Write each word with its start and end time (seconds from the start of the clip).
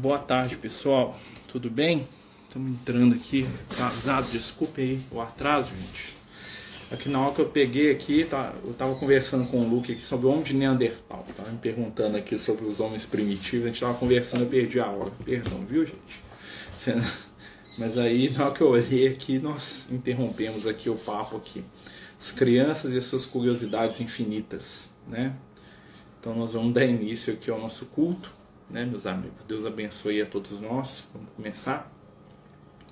Boa 0.00 0.20
tarde, 0.20 0.56
pessoal. 0.56 1.18
Tudo 1.48 1.68
bem? 1.68 2.06
Estamos 2.46 2.70
entrando 2.70 3.16
aqui 3.16 3.44
atrasado. 3.68 4.30
Desculpe 4.30 4.80
aí 4.80 5.00
o 5.10 5.20
atraso, 5.20 5.72
gente. 5.74 6.14
Aqui 6.92 7.08
na 7.08 7.20
hora 7.20 7.34
que 7.34 7.40
eu 7.40 7.48
peguei 7.48 7.90
aqui, 7.90 8.22
tá, 8.24 8.54
eu 8.62 8.70
estava 8.70 8.94
conversando 8.94 9.48
com 9.48 9.60
o 9.60 9.68
Luke 9.68 9.90
aqui 9.90 10.00
sobre 10.00 10.26
o 10.26 10.30
homem 10.30 10.44
de 10.44 10.54
Neandertal. 10.54 11.26
Tava 11.36 11.50
me 11.50 11.58
perguntando 11.58 12.16
aqui 12.16 12.38
sobre 12.38 12.64
os 12.64 12.78
homens 12.78 13.04
primitivos. 13.04 13.64
A 13.64 13.66
gente 13.70 13.74
estava 13.74 13.94
conversando, 13.94 14.44
eu 14.44 14.48
perdi 14.48 14.78
a 14.78 14.86
hora. 14.86 15.10
Perdão, 15.24 15.66
viu, 15.66 15.84
gente? 15.84 17.02
Mas 17.76 17.98
aí, 17.98 18.30
na 18.30 18.44
hora 18.44 18.54
que 18.54 18.60
eu 18.60 18.68
olhei 18.68 19.08
aqui, 19.08 19.40
nós 19.40 19.88
interrompemos 19.90 20.64
aqui 20.64 20.88
o 20.88 20.94
papo 20.94 21.38
aqui. 21.38 21.64
As 22.16 22.30
crianças 22.30 22.94
e 22.94 22.98
as 22.98 23.04
suas 23.04 23.26
curiosidades 23.26 24.00
infinitas, 24.00 24.92
né? 25.08 25.34
Então 26.20 26.36
nós 26.36 26.52
vamos 26.52 26.72
dar 26.72 26.84
início 26.84 27.32
aqui 27.32 27.50
ao 27.50 27.60
nosso 27.60 27.86
culto 27.86 28.37
né, 28.70 28.84
meus 28.84 29.06
amigos? 29.06 29.44
Deus 29.44 29.64
abençoe 29.64 30.20
a 30.22 30.26
todos 30.26 30.60
nós. 30.60 31.08
Vamos 31.12 31.28
começar. 31.36 31.90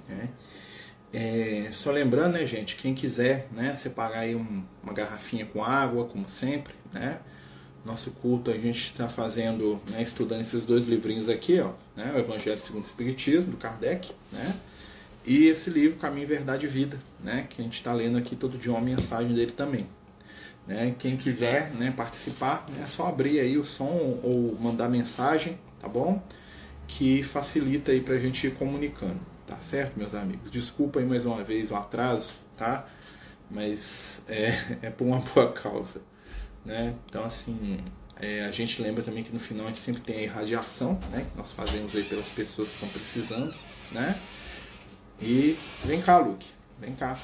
Né? 0.09 0.31
É, 1.13 1.69
só 1.73 1.91
lembrando, 1.91 2.35
né, 2.35 2.47
gente, 2.47 2.77
quem 2.77 2.95
quiser, 2.95 3.49
né, 3.53 3.75
separar 3.75 4.21
aí 4.21 4.35
um, 4.35 4.63
uma 4.83 4.93
garrafinha 4.93 5.47
com 5.47 5.65
água, 5.65 6.05
como 6.05 6.29
sempre, 6.29 6.75
né? 6.93 7.21
Nosso 7.85 8.11
culto 8.11 8.51
a 8.51 8.55
gente 8.59 8.91
está 8.91 9.09
fazendo, 9.09 9.81
né, 9.89 10.03
estudando 10.03 10.41
esses 10.41 10.67
dois 10.67 10.85
livrinhos 10.85 11.29
aqui, 11.29 11.61
ó, 11.61 11.73
né, 11.97 12.13
o 12.15 12.19
Evangelho 12.19 12.61
segundo 12.61 12.83
o 12.83 12.87
Espiritismo 12.87 13.53
do 13.53 13.57
Kardec, 13.57 14.13
né? 14.33 14.55
E 15.25 15.47
esse 15.47 15.71
livro 15.71 15.99
Caminho, 15.99 16.27
Verdade 16.27 16.67
e 16.67 16.69
Vida, 16.69 17.01
né, 17.23 17.47
que 17.49 17.61
a 17.61 17.65
gente 17.65 17.75
está 17.75 17.93
lendo 17.93 18.19
aqui 18.19 18.37
todo 18.37 18.59
dia 18.59 18.71
uma 18.71 18.81
mensagem 18.81 19.35
dele 19.35 19.53
também. 19.53 19.87
Né? 20.67 20.95
Quem 20.99 21.17
quiser 21.17 21.71
né, 21.73 21.93
participar, 21.97 22.67
né, 22.71 22.83
é 22.83 22.87
só 22.87 23.07
abrir 23.07 23.41
aí 23.41 23.57
o 23.57 23.65
som 23.65 24.21
ou 24.23 24.57
mandar 24.61 24.89
mensagem 24.89 25.59
tá 25.87 25.89
bom? 25.89 26.21
Que 26.89 27.23
facilita 27.23 27.93
aí 27.93 28.01
pra 28.01 28.19
gente 28.19 28.49
ir 28.49 28.55
comunicando, 28.55 29.21
tá 29.47 29.57
certo, 29.57 29.97
meus 29.97 30.15
amigos? 30.15 30.51
Desculpa 30.51 30.99
aí 30.99 31.07
mais 31.07 31.25
uma 31.25 31.43
vez 31.45 31.71
o 31.71 31.77
atraso, 31.77 32.35
tá? 32.57 32.89
Mas 33.49 34.23
é, 34.29 34.49
é 34.83 34.91
por 34.91 35.07
uma 35.07 35.21
boa 35.21 35.53
causa, 35.53 36.03
né? 36.65 36.95
Então, 37.07 37.25
assim, 37.25 37.79
é, 38.21 38.45
a 38.45 38.51
gente 38.51 38.83
lembra 38.83 39.03
também 39.05 39.23
que 39.23 39.33
no 39.33 39.39
final 39.39 39.67
a 39.67 39.69
gente 39.69 39.79
sempre 39.79 40.03
tem 40.03 40.19
a 40.19 40.23
irradiação, 40.23 40.99
né? 41.13 41.25
Que 41.31 41.39
nós 41.39 41.53
fazemos 41.53 41.95
aí 41.95 42.03
pelas 42.03 42.31
pessoas 42.31 42.69
que 42.69 42.75
estão 42.75 42.89
precisando, 42.89 43.55
né? 43.93 44.19
E 45.21 45.57
vem 45.85 46.01
cá, 46.03 46.19
Luke, 46.19 46.49
vem 46.81 46.95
cá. 46.95 47.19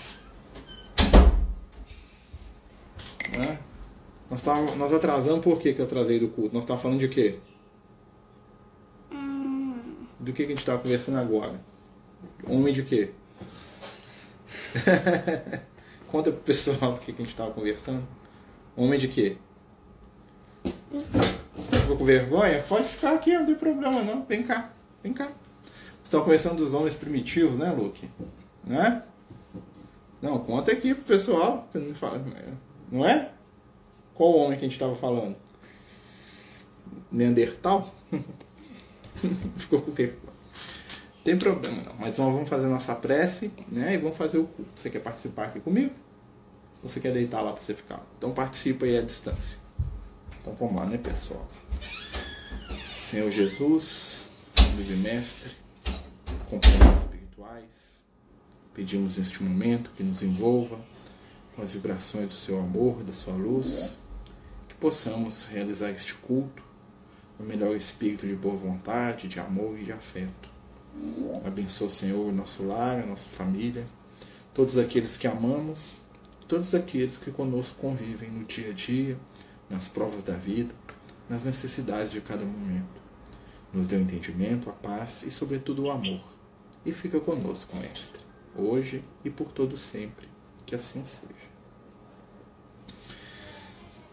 Né? 3.32 3.58
Nós, 4.30 4.42
tá, 4.42 4.60
nós 4.76 4.92
atrasamos 4.92 5.42
por 5.42 5.58
que, 5.58 5.72
que 5.72 5.80
eu 5.80 5.84
atrasei 5.84 6.18
do 6.18 6.28
culto? 6.28 6.54
Nós 6.54 6.64
estávamos 6.64 6.82
falando 6.82 7.00
de 7.00 7.08
quê? 7.08 7.38
Do 10.22 10.32
que 10.32 10.42
a 10.44 10.46
gente 10.46 10.58
estava 10.58 10.78
conversando 10.78 11.18
agora. 11.18 11.60
Homem 12.46 12.72
de 12.72 12.84
quê? 12.84 13.10
Conta 16.08 16.30
pro 16.30 16.40
pessoal 16.40 16.92
do 16.92 17.00
que 17.00 17.10
a 17.10 17.14
gente 17.14 17.30
estava 17.30 17.50
conversando. 17.50 18.06
Homem 18.76 18.98
de 18.98 19.08
quê? 19.08 19.36
Ficou 21.80 21.96
com 21.96 22.04
vergonha? 22.04 22.62
Pode 22.68 22.86
ficar 22.86 23.14
aqui, 23.14 23.36
não 23.36 23.46
tem 23.46 23.54
problema 23.56 24.02
não. 24.02 24.24
Vem 24.24 24.44
cá, 24.44 24.72
vem 25.02 25.12
cá. 25.12 25.26
Você 25.26 26.04
estava 26.04 26.24
conversando 26.24 26.56
dos 26.56 26.72
homens 26.72 26.94
primitivos, 26.94 27.58
né, 27.58 27.70
Luke? 27.72 28.08
Né? 28.64 29.02
Não, 30.20 30.38
conta 30.38 30.70
aqui 30.70 30.94
pro 30.94 31.04
pessoal. 31.04 31.68
Não 32.90 33.04
é? 33.04 33.30
Qual 34.14 34.36
homem 34.36 34.56
que 34.58 34.64
a 34.64 34.68
gente 34.68 34.74
estava 34.74 34.94
falando? 34.94 35.34
Neandertal? 37.10 37.92
Ficou 39.56 39.82
com 39.82 39.92
tempo. 39.92 40.32
Tem 41.24 41.38
problema 41.38 41.82
não, 41.82 41.94
mas 41.94 42.18
nós 42.18 42.32
vamos 42.32 42.48
fazer 42.48 42.66
nossa 42.66 42.94
prece, 42.94 43.52
né? 43.68 43.94
E 43.94 43.98
vamos 43.98 44.16
fazer 44.16 44.38
o 44.38 44.44
culto. 44.44 44.70
Você 44.74 44.90
quer 44.90 45.00
participar 45.00 45.46
aqui 45.46 45.60
comigo? 45.60 45.94
Ou 46.82 46.88
você 46.88 46.98
quer 46.98 47.12
deitar 47.12 47.40
lá 47.40 47.52
para 47.52 47.62
você 47.62 47.74
ficar? 47.74 48.04
Então 48.18 48.34
participa 48.34 48.86
aí 48.86 48.98
à 48.98 49.02
distância. 49.02 49.60
Então 50.40 50.54
vamos 50.54 50.74
lá, 50.74 50.84
né, 50.84 50.98
pessoal? 50.98 51.46
Senhor 52.98 53.30
Jesus, 53.30 54.26
livre 54.76 54.96
mestre, 54.96 55.52
companheiros 56.50 57.02
espirituais, 57.02 58.04
pedimos 58.74 59.18
neste 59.18 59.42
momento 59.44 59.92
que 59.94 60.02
nos 60.02 60.22
envolva 60.22 60.80
com 61.54 61.62
as 61.62 61.72
vibrações 61.72 62.28
do 62.28 62.34
seu 62.34 62.58
amor, 62.58 63.04
da 63.04 63.12
sua 63.12 63.34
luz, 63.34 64.00
que 64.66 64.74
possamos 64.74 65.44
realizar 65.44 65.90
este 65.90 66.14
culto 66.14 66.71
no 67.42 67.48
melhor 67.48 67.74
espírito 67.74 68.24
de 68.24 68.36
boa 68.36 68.54
vontade, 68.54 69.26
de 69.26 69.40
amor 69.40 69.76
e 69.76 69.84
de 69.84 69.92
afeto. 69.92 70.48
Abençoa, 71.44 71.90
Senhor, 71.90 72.24
o 72.24 72.32
nosso 72.32 72.62
lar, 72.62 73.00
a 73.00 73.06
nossa 73.06 73.28
família, 73.28 73.84
todos 74.54 74.78
aqueles 74.78 75.16
que 75.16 75.26
amamos, 75.26 76.00
todos 76.46 76.72
aqueles 76.72 77.18
que 77.18 77.32
conosco 77.32 77.80
convivem 77.80 78.30
no 78.30 78.44
dia 78.44 78.70
a 78.70 78.72
dia, 78.72 79.18
nas 79.68 79.88
provas 79.88 80.22
da 80.22 80.34
vida, 80.34 80.72
nas 81.28 81.44
necessidades 81.44 82.12
de 82.12 82.20
cada 82.20 82.44
momento. 82.44 83.02
Nos 83.72 83.86
dê 83.88 83.96
o 83.96 84.00
entendimento, 84.00 84.70
a 84.70 84.72
paz 84.72 85.24
e, 85.24 85.30
sobretudo, 85.30 85.84
o 85.84 85.90
amor. 85.90 86.22
E 86.86 86.92
fica 86.92 87.18
conosco, 87.18 87.76
Mestre, 87.76 88.20
hoje 88.54 89.02
e 89.24 89.30
por 89.30 89.50
todo 89.50 89.76
sempre. 89.76 90.28
Que 90.64 90.76
assim 90.76 91.04
seja. 91.04 91.51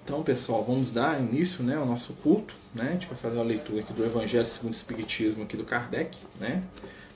Então, 0.10 0.24
pessoal, 0.24 0.64
vamos 0.64 0.90
dar 0.90 1.22
início 1.22 1.64
né, 1.64 1.76
ao 1.76 1.86
nosso 1.86 2.14
culto. 2.14 2.56
Né? 2.74 2.88
A 2.90 2.92
gente 2.94 3.06
vai 3.06 3.16
fazer 3.16 3.36
uma 3.36 3.44
leitura 3.44 3.82
aqui 3.82 3.94
do 3.94 4.04
Evangelho 4.04 4.48
segundo 4.48 4.74
o 4.74 4.76
Espiritismo 4.76 5.44
aqui 5.44 5.56
do 5.56 5.64
Kardec. 5.64 6.18
Né? 6.40 6.64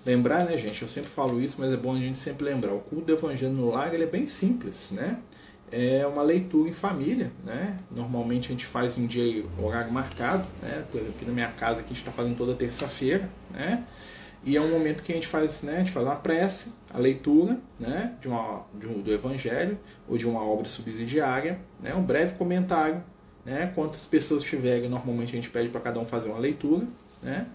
Lembrar, 0.05 0.45
né, 0.45 0.55
gente? 0.57 0.79
Eu 0.79 0.87
sempre 0.87 1.09
falo 1.09 1.41
isso, 1.41 1.55
mas 1.57 1.73
é 1.73 1.75
bom 1.75 1.95
a 1.95 1.97
gente 1.97 2.19
sempre 2.19 2.45
lembrar. 2.45 2.71
O 2.71 2.81
culto 2.81 3.05
do 3.05 3.13
Evangelho 3.13 3.51
no 3.51 3.71
lar 3.71 3.95
ele 3.95 4.03
é 4.03 4.05
bem 4.05 4.27
simples, 4.27 4.91
né? 4.91 5.17
É 5.71 6.05
uma 6.05 6.21
leitura 6.21 6.69
em 6.69 6.71
família, 6.71 7.31
né? 7.43 7.77
Normalmente 7.89 8.49
a 8.49 8.51
gente 8.51 8.67
faz 8.67 8.95
em 8.95 9.07
dia 9.07 9.43
horário 9.59 9.91
marcado, 9.91 10.45
né? 10.61 10.85
Por 10.91 11.01
exemplo, 11.01 11.15
aqui 11.17 11.25
na 11.25 11.33
minha 11.33 11.47
casa 11.47 11.79
aqui 11.79 11.85
a 11.85 11.95
gente 11.95 11.97
está 11.97 12.11
fazendo 12.11 12.37
toda 12.37 12.53
terça-feira, 12.53 13.27
né? 13.49 13.83
E 14.45 14.57
é 14.57 14.61
um 14.61 14.71
momento 14.71 15.03
que 15.03 15.11
a 15.11 15.15
gente 15.15 15.27
faz, 15.27 15.61
né, 15.61 15.75
a 15.75 15.79
gente 15.79 15.91
faz 15.91 16.05
uma 16.05 16.17
prece, 16.17 16.73
a 16.93 16.97
leitura, 16.97 17.57
né, 17.79 18.13
de 18.19 18.27
uma, 18.27 18.65
de 18.77 18.87
um, 18.87 19.01
do 19.01 19.11
Evangelho 19.11 19.79
ou 20.07 20.17
de 20.17 20.27
uma 20.27 20.43
obra 20.43 20.67
subsidiária, 20.67 21.59
né, 21.81 21.95
um 21.95 22.03
breve 22.03 22.35
comentário, 22.35 23.01
né, 23.45 23.71
quantas 23.73 24.05
pessoas 24.05 24.43
tiverem, 24.43 24.89
normalmente 24.89 25.31
a 25.31 25.35
gente 25.35 25.49
pede 25.49 25.69
para 25.69 25.79
cada 25.79 25.99
um 25.99 26.05
fazer 26.05 26.29
uma 26.29 26.39
leitura, 26.39 26.85
né, 27.21 27.47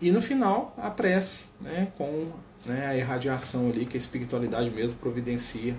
e 0.00 0.12
no 0.12 0.22
final 0.22 0.72
a 0.78 0.88
prece, 0.88 1.46
né, 1.60 1.88
com 1.98 2.28
né, 2.64 2.86
a 2.86 2.96
irradiação 2.96 3.68
ali 3.68 3.84
que 3.84 3.96
a 3.96 4.00
espiritualidade 4.00 4.70
mesmo 4.70 4.98
providencia 5.00 5.74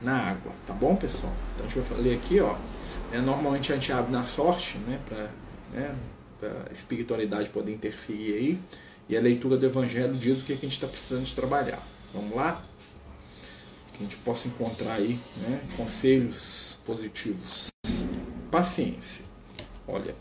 na 0.00 0.16
água, 0.16 0.52
tá 0.66 0.72
bom, 0.72 0.96
pessoal? 0.96 1.32
Então 1.54 1.66
a 1.66 1.68
gente 1.68 1.86
vai 1.86 2.00
ler 2.00 2.16
aqui, 2.16 2.40
ó, 2.40 2.54
né, 3.10 3.20
normalmente 3.20 3.72
a 3.72 3.76
gente 3.76 3.92
abre 3.92 4.10
na 4.10 4.24
sorte, 4.24 4.78
né, 4.78 4.98
para 5.06 5.28
né, 5.70 5.94
a 6.68 6.72
espiritualidade 6.72 7.50
poder 7.50 7.72
interferir 7.72 8.34
aí. 8.34 8.58
E 9.12 9.16
a 9.16 9.20
leitura 9.20 9.58
do 9.58 9.66
Evangelho 9.66 10.14
diz 10.14 10.40
o 10.40 10.42
que 10.42 10.54
a 10.54 10.56
gente 10.56 10.72
está 10.72 10.86
precisando 10.86 11.24
de 11.24 11.34
trabalhar. 11.34 11.86
Vamos 12.14 12.34
lá? 12.34 12.64
Que 13.92 13.98
a 13.98 14.02
gente 14.04 14.16
possa 14.16 14.48
encontrar 14.48 14.94
aí 14.94 15.18
né, 15.36 15.60
conselhos 15.76 16.78
positivos. 16.82 17.70
Paciência. 18.50 19.26
Olha, 19.86 20.14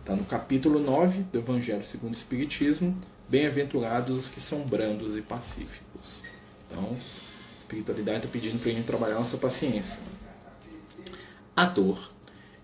está 0.00 0.16
no 0.16 0.24
capítulo 0.24 0.80
9 0.80 1.22
do 1.22 1.38
Evangelho 1.38 1.84
segundo 1.84 2.14
o 2.14 2.16
Espiritismo. 2.16 2.96
Bem-aventurados 3.28 4.18
os 4.18 4.28
que 4.28 4.40
são 4.40 4.62
brandos 4.62 5.16
e 5.16 5.22
pacíficos. 5.22 6.24
Então, 6.66 6.88
a 6.90 7.58
espiritualidade 7.60 8.18
está 8.18 8.28
pedindo 8.28 8.58
para 8.58 8.72
a 8.72 8.74
gente 8.74 8.86
trabalhar 8.86 9.20
nossa 9.20 9.36
paciência. 9.36 10.00
A 11.54 11.64
dor 11.64 12.10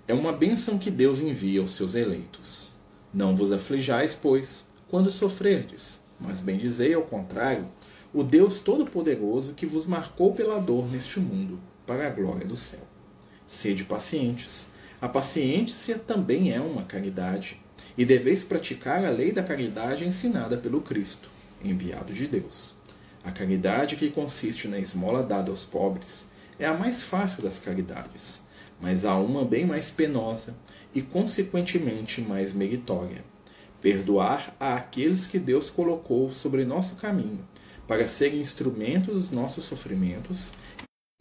é 0.09 0.13
uma 0.13 0.33
bênção 0.33 0.77
que 0.77 0.91
Deus 0.91 1.21
envia 1.21 1.61
aos 1.61 1.77
seus 1.77 1.95
eleitos. 1.95 2.75
Não 3.15 3.37
vos 3.37 3.53
aflijais, 3.53 4.13
pois, 4.13 4.67
quando 4.89 5.13
sofrerdes, 5.13 6.01
mas 6.19 6.41
bem 6.41 6.57
dizei 6.57 6.95
ao 6.95 7.03
contrário, 7.03 7.69
o 8.13 8.23
Deus 8.23 8.61
Todo-Poderoso 8.61 9.53
que 9.53 9.67
vos 9.67 9.87
marcou 9.87 10.33
pela 10.33 10.59
dor 10.59 10.91
neste 10.91 11.21
mundo, 11.21 11.61
para 11.87 12.07
a 12.07 12.11
glória 12.11 12.47
do 12.47 12.57
céu. 12.57 12.81
Sede 13.47 13.85
pacientes. 13.85 14.71
A 15.01 15.09
paciência 15.09 15.99
também 15.99 16.53
é 16.53 16.61
uma 16.61 16.83
caridade, 16.83 17.61
e 17.97 18.05
deveis 18.05 18.43
praticar 18.43 19.05
a 19.05 19.11
lei 19.11 19.31
da 19.31 19.43
caridade 19.43 20.07
ensinada 20.07 20.57
pelo 20.57 20.81
Cristo, 20.81 21.31
enviado 21.63 22.13
de 22.13 22.27
Deus. 22.27 22.75
A 23.23 23.31
caridade 23.31 23.97
que 23.97 24.11
consiste 24.11 24.69
na 24.69 24.79
esmola 24.79 25.23
dada 25.23 25.51
aos 25.51 25.67
pobres 25.67 26.31
é 26.59 26.65
a 26.65 26.75
mais 26.75 27.03
fácil 27.03 27.43
das 27.43 27.59
caridades, 27.59 28.43
mas 28.81 29.05
há 29.05 29.17
uma 29.17 29.45
bem 29.45 29.67
mais 29.67 29.91
penosa 29.91 30.57
e, 30.95 31.03
consequentemente, 31.03 32.23
mais 32.23 32.53
meritória 32.53 33.23
perdoar 33.81 34.55
a 34.59 34.75
aqueles 34.75 35.27
que 35.27 35.39
Deus 35.39 35.71
colocou 35.71 36.33
sobre 36.33 36.65
nosso 36.65 36.97
caminho, 36.97 37.47
para 37.87 38.07
serem 38.09 38.41
instrumentos 38.41 39.15
dos 39.15 39.31
nossos 39.31 39.65
sofrimentos 39.65 40.53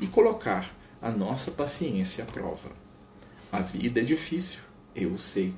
e 0.02 0.08
colocar 0.08 0.76
a 1.02 1.10
nossa 1.10 1.52
paciência 1.52 2.24
à 2.24 2.28
prova. 2.28 2.70
A 3.52 3.62
vida 3.62 4.02
é 4.02 4.04
difícil, 4.04 4.62
eu 4.96 5.18
sei. 5.18 5.54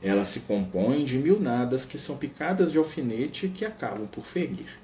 Ela 0.00 0.24
se 0.24 0.40
compõe 0.40 1.02
de 1.02 1.18
mil 1.18 1.40
nadas 1.40 1.84
que 1.84 1.98
são 1.98 2.16
picadas 2.16 2.70
de 2.70 2.78
alfinete 2.78 3.48
que 3.48 3.64
acabam 3.64 4.06
por 4.06 4.24
ferir. 4.24 4.78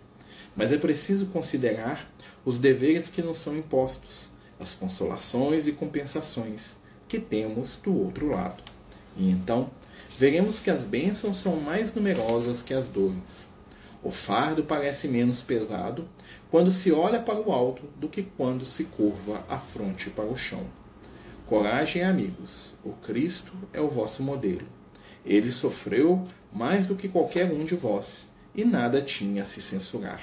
Mas 0.56 0.72
é 0.72 0.78
preciso 0.78 1.26
considerar 1.26 2.10
os 2.44 2.58
deveres 2.58 3.08
que 3.08 3.22
nos 3.22 3.38
são 3.38 3.56
impostos, 3.56 4.30
as 4.58 4.74
consolações 4.74 5.66
e 5.66 5.72
compensações 5.72 6.80
que 7.06 7.20
temos 7.20 7.76
do 7.76 7.94
outro 7.94 8.30
lado. 8.30 8.62
E 9.16 9.28
então 9.30 9.70
veremos 10.18 10.60
que 10.60 10.70
as 10.70 10.84
bênçãos 10.84 11.36
são 11.36 11.56
mais 11.56 11.94
numerosas 11.94 12.62
que 12.62 12.74
as 12.74 12.88
dores. 12.88 13.48
O 14.02 14.10
fardo 14.10 14.64
parece 14.64 15.08
menos 15.08 15.42
pesado 15.42 16.08
quando 16.50 16.72
se 16.72 16.90
olha 16.90 17.20
para 17.20 17.40
o 17.40 17.52
alto 17.52 17.82
do 17.96 18.08
que 18.08 18.22
quando 18.22 18.64
se 18.64 18.84
curva 18.84 19.44
a 19.48 19.58
fronte 19.58 20.08
para 20.08 20.24
o 20.24 20.36
chão. 20.36 20.66
Coragem, 21.46 22.02
amigos, 22.02 22.72
o 22.82 22.92
Cristo 22.92 23.52
é 23.72 23.80
o 23.80 23.88
vosso 23.88 24.22
modelo. 24.22 24.66
Ele 25.24 25.52
sofreu 25.52 26.24
mais 26.52 26.86
do 26.86 26.94
que 26.94 27.08
qualquer 27.08 27.52
um 27.52 27.64
de 27.64 27.74
vós, 27.74 28.32
e 28.54 28.64
nada 28.64 29.02
tinha 29.02 29.42
a 29.42 29.44
se 29.44 29.60
censurar. 29.60 30.22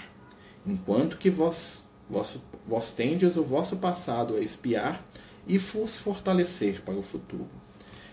Enquanto 0.65 1.17
que 1.17 1.29
vós, 1.29 1.85
vós, 2.09 2.39
vós 2.67 2.91
tendes 2.91 3.37
o 3.37 3.43
vosso 3.43 3.77
passado 3.77 4.35
a 4.35 4.39
espiar 4.39 5.05
e 5.45 5.57
vos 5.57 5.99
fortalecer 5.99 6.81
para 6.81 6.95
o 6.95 7.01
futuro. 7.01 7.47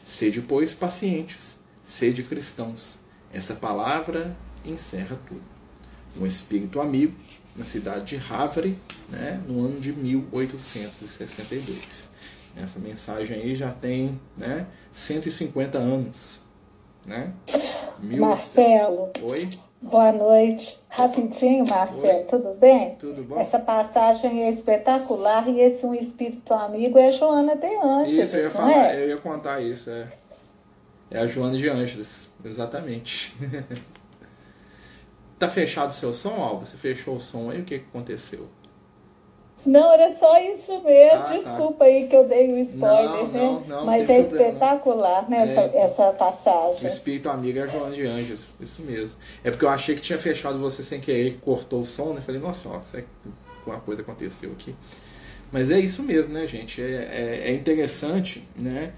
Sede, 0.05 0.43
pois, 0.43 0.75
pacientes, 0.75 1.59
sede 1.83 2.23
cristãos. 2.23 3.01
Essa 3.33 3.55
palavra 3.55 4.37
encerra 4.65 5.19
tudo. 5.27 5.43
Um 6.21 6.27
espírito 6.27 6.81
amigo 6.81 7.17
na 7.57 7.65
cidade 7.65 8.05
de 8.05 8.17
Havre, 8.33 8.79
né, 9.09 9.43
no 9.47 9.65
ano 9.65 9.81
de 9.81 9.93
1862. 9.93 12.11
Essa 12.57 12.79
mensagem 12.79 13.41
aí 13.41 13.57
já 13.57 13.73
tem 13.73 14.21
né, 14.37 14.69
150 14.93 15.79
anos. 15.79 16.45
Né? 17.05 17.33
Mil... 17.99 18.21
Marcelo. 18.21 19.11
Oi? 19.23 19.49
Boa 19.85 20.13
noite. 20.13 20.81
Rapidinho, 20.89 21.67
Marcelo, 21.69 22.21
Oi. 22.21 22.25
tudo 22.25 22.55
bem? 22.55 22.95
Tudo 22.95 23.23
bom? 23.23 23.39
Essa 23.39 23.59
passagem 23.59 24.45
é 24.45 24.51
espetacular 24.51 25.47
e 25.47 25.61
esse 25.61 25.85
um 25.85 25.95
espírito 25.95 26.55
amigo 26.55 26.99
é 26.99 27.13
Joana 27.13 27.55
de 27.55 27.67
Ângeles. 27.67 28.29
Isso, 28.29 28.37
eu 28.37 28.45
ia 28.45 28.51
falar, 28.51 28.95
é? 28.95 29.05
eu 29.05 29.09
ia 29.11 29.17
contar 29.19 29.61
isso. 29.61 29.91
É, 29.91 30.09
é 31.11 31.19
a 31.19 31.27
Joana 31.27 31.59
de 31.59 31.69
Ângeles, 31.69 32.31
exatamente. 32.43 33.37
tá 35.39 35.49
fechado 35.49 35.91
o 35.91 35.95
seu 35.95 36.15
som, 36.15 36.43
Alba? 36.43 36.65
Você 36.65 36.79
fechou 36.79 37.17
o 37.17 37.21
som 37.21 37.51
aí? 37.51 37.61
O 37.61 37.65
que, 37.65 37.79
que 37.79 37.85
aconteceu? 37.87 38.49
Não, 39.65 39.93
era 39.93 40.15
só 40.15 40.39
isso 40.39 40.73
mesmo. 40.83 41.19
Ah, 41.19 41.23
tá. 41.23 41.37
Desculpa 41.37 41.79
tá. 41.79 41.85
aí 41.85 42.07
que 42.07 42.15
eu 42.17 42.29
dei 42.29 42.49
o 42.49 42.57
um 42.57 42.59
spoiler, 42.59 43.09
não, 43.09 43.27
né? 43.29 43.41
Não, 43.41 43.61
não, 43.61 43.87
Mas 43.87 44.09
é 44.11 44.21
espetacular, 44.21 45.29
né, 45.29 45.43
essa, 45.43 45.61
é, 45.61 45.83
essa 45.83 46.13
passagem. 46.13 46.85
O 46.85 46.87
espírito 46.87 47.31
amigo 47.31 47.59
é 47.59 47.67
João 47.69 47.91
de 47.91 48.07
Ângeles, 48.07 48.55
isso 48.61 48.83
mesmo. 48.83 49.21
É 49.43 49.51
porque 49.51 49.65
eu 49.65 49.71
achei 49.71 49.95
que 49.95 50.03
tinha 50.03 50.19
fechado 50.19 50.59
você 50.59 50.83
sem 50.83 51.01
querer, 51.01 51.33
que 51.33 51.39
cortou 51.39 51.81
o 51.81 51.85
som, 51.85 52.13
né? 52.13 52.21
Falei, 52.21 52.41
nossa, 52.41 52.69
ó, 52.69 52.81
uma 53.67 53.81
coisa 53.81 54.03
aconteceu 54.03 54.53
aqui. 54.53 54.75
Mas 55.51 55.71
é 55.71 55.79
isso 55.79 56.03
mesmo, 56.03 56.35
né, 56.35 56.47
gente? 56.47 56.83
É, 56.83 56.87
é, 56.87 57.43
é 57.47 57.53
interessante, 57.53 58.47
né? 58.57 58.93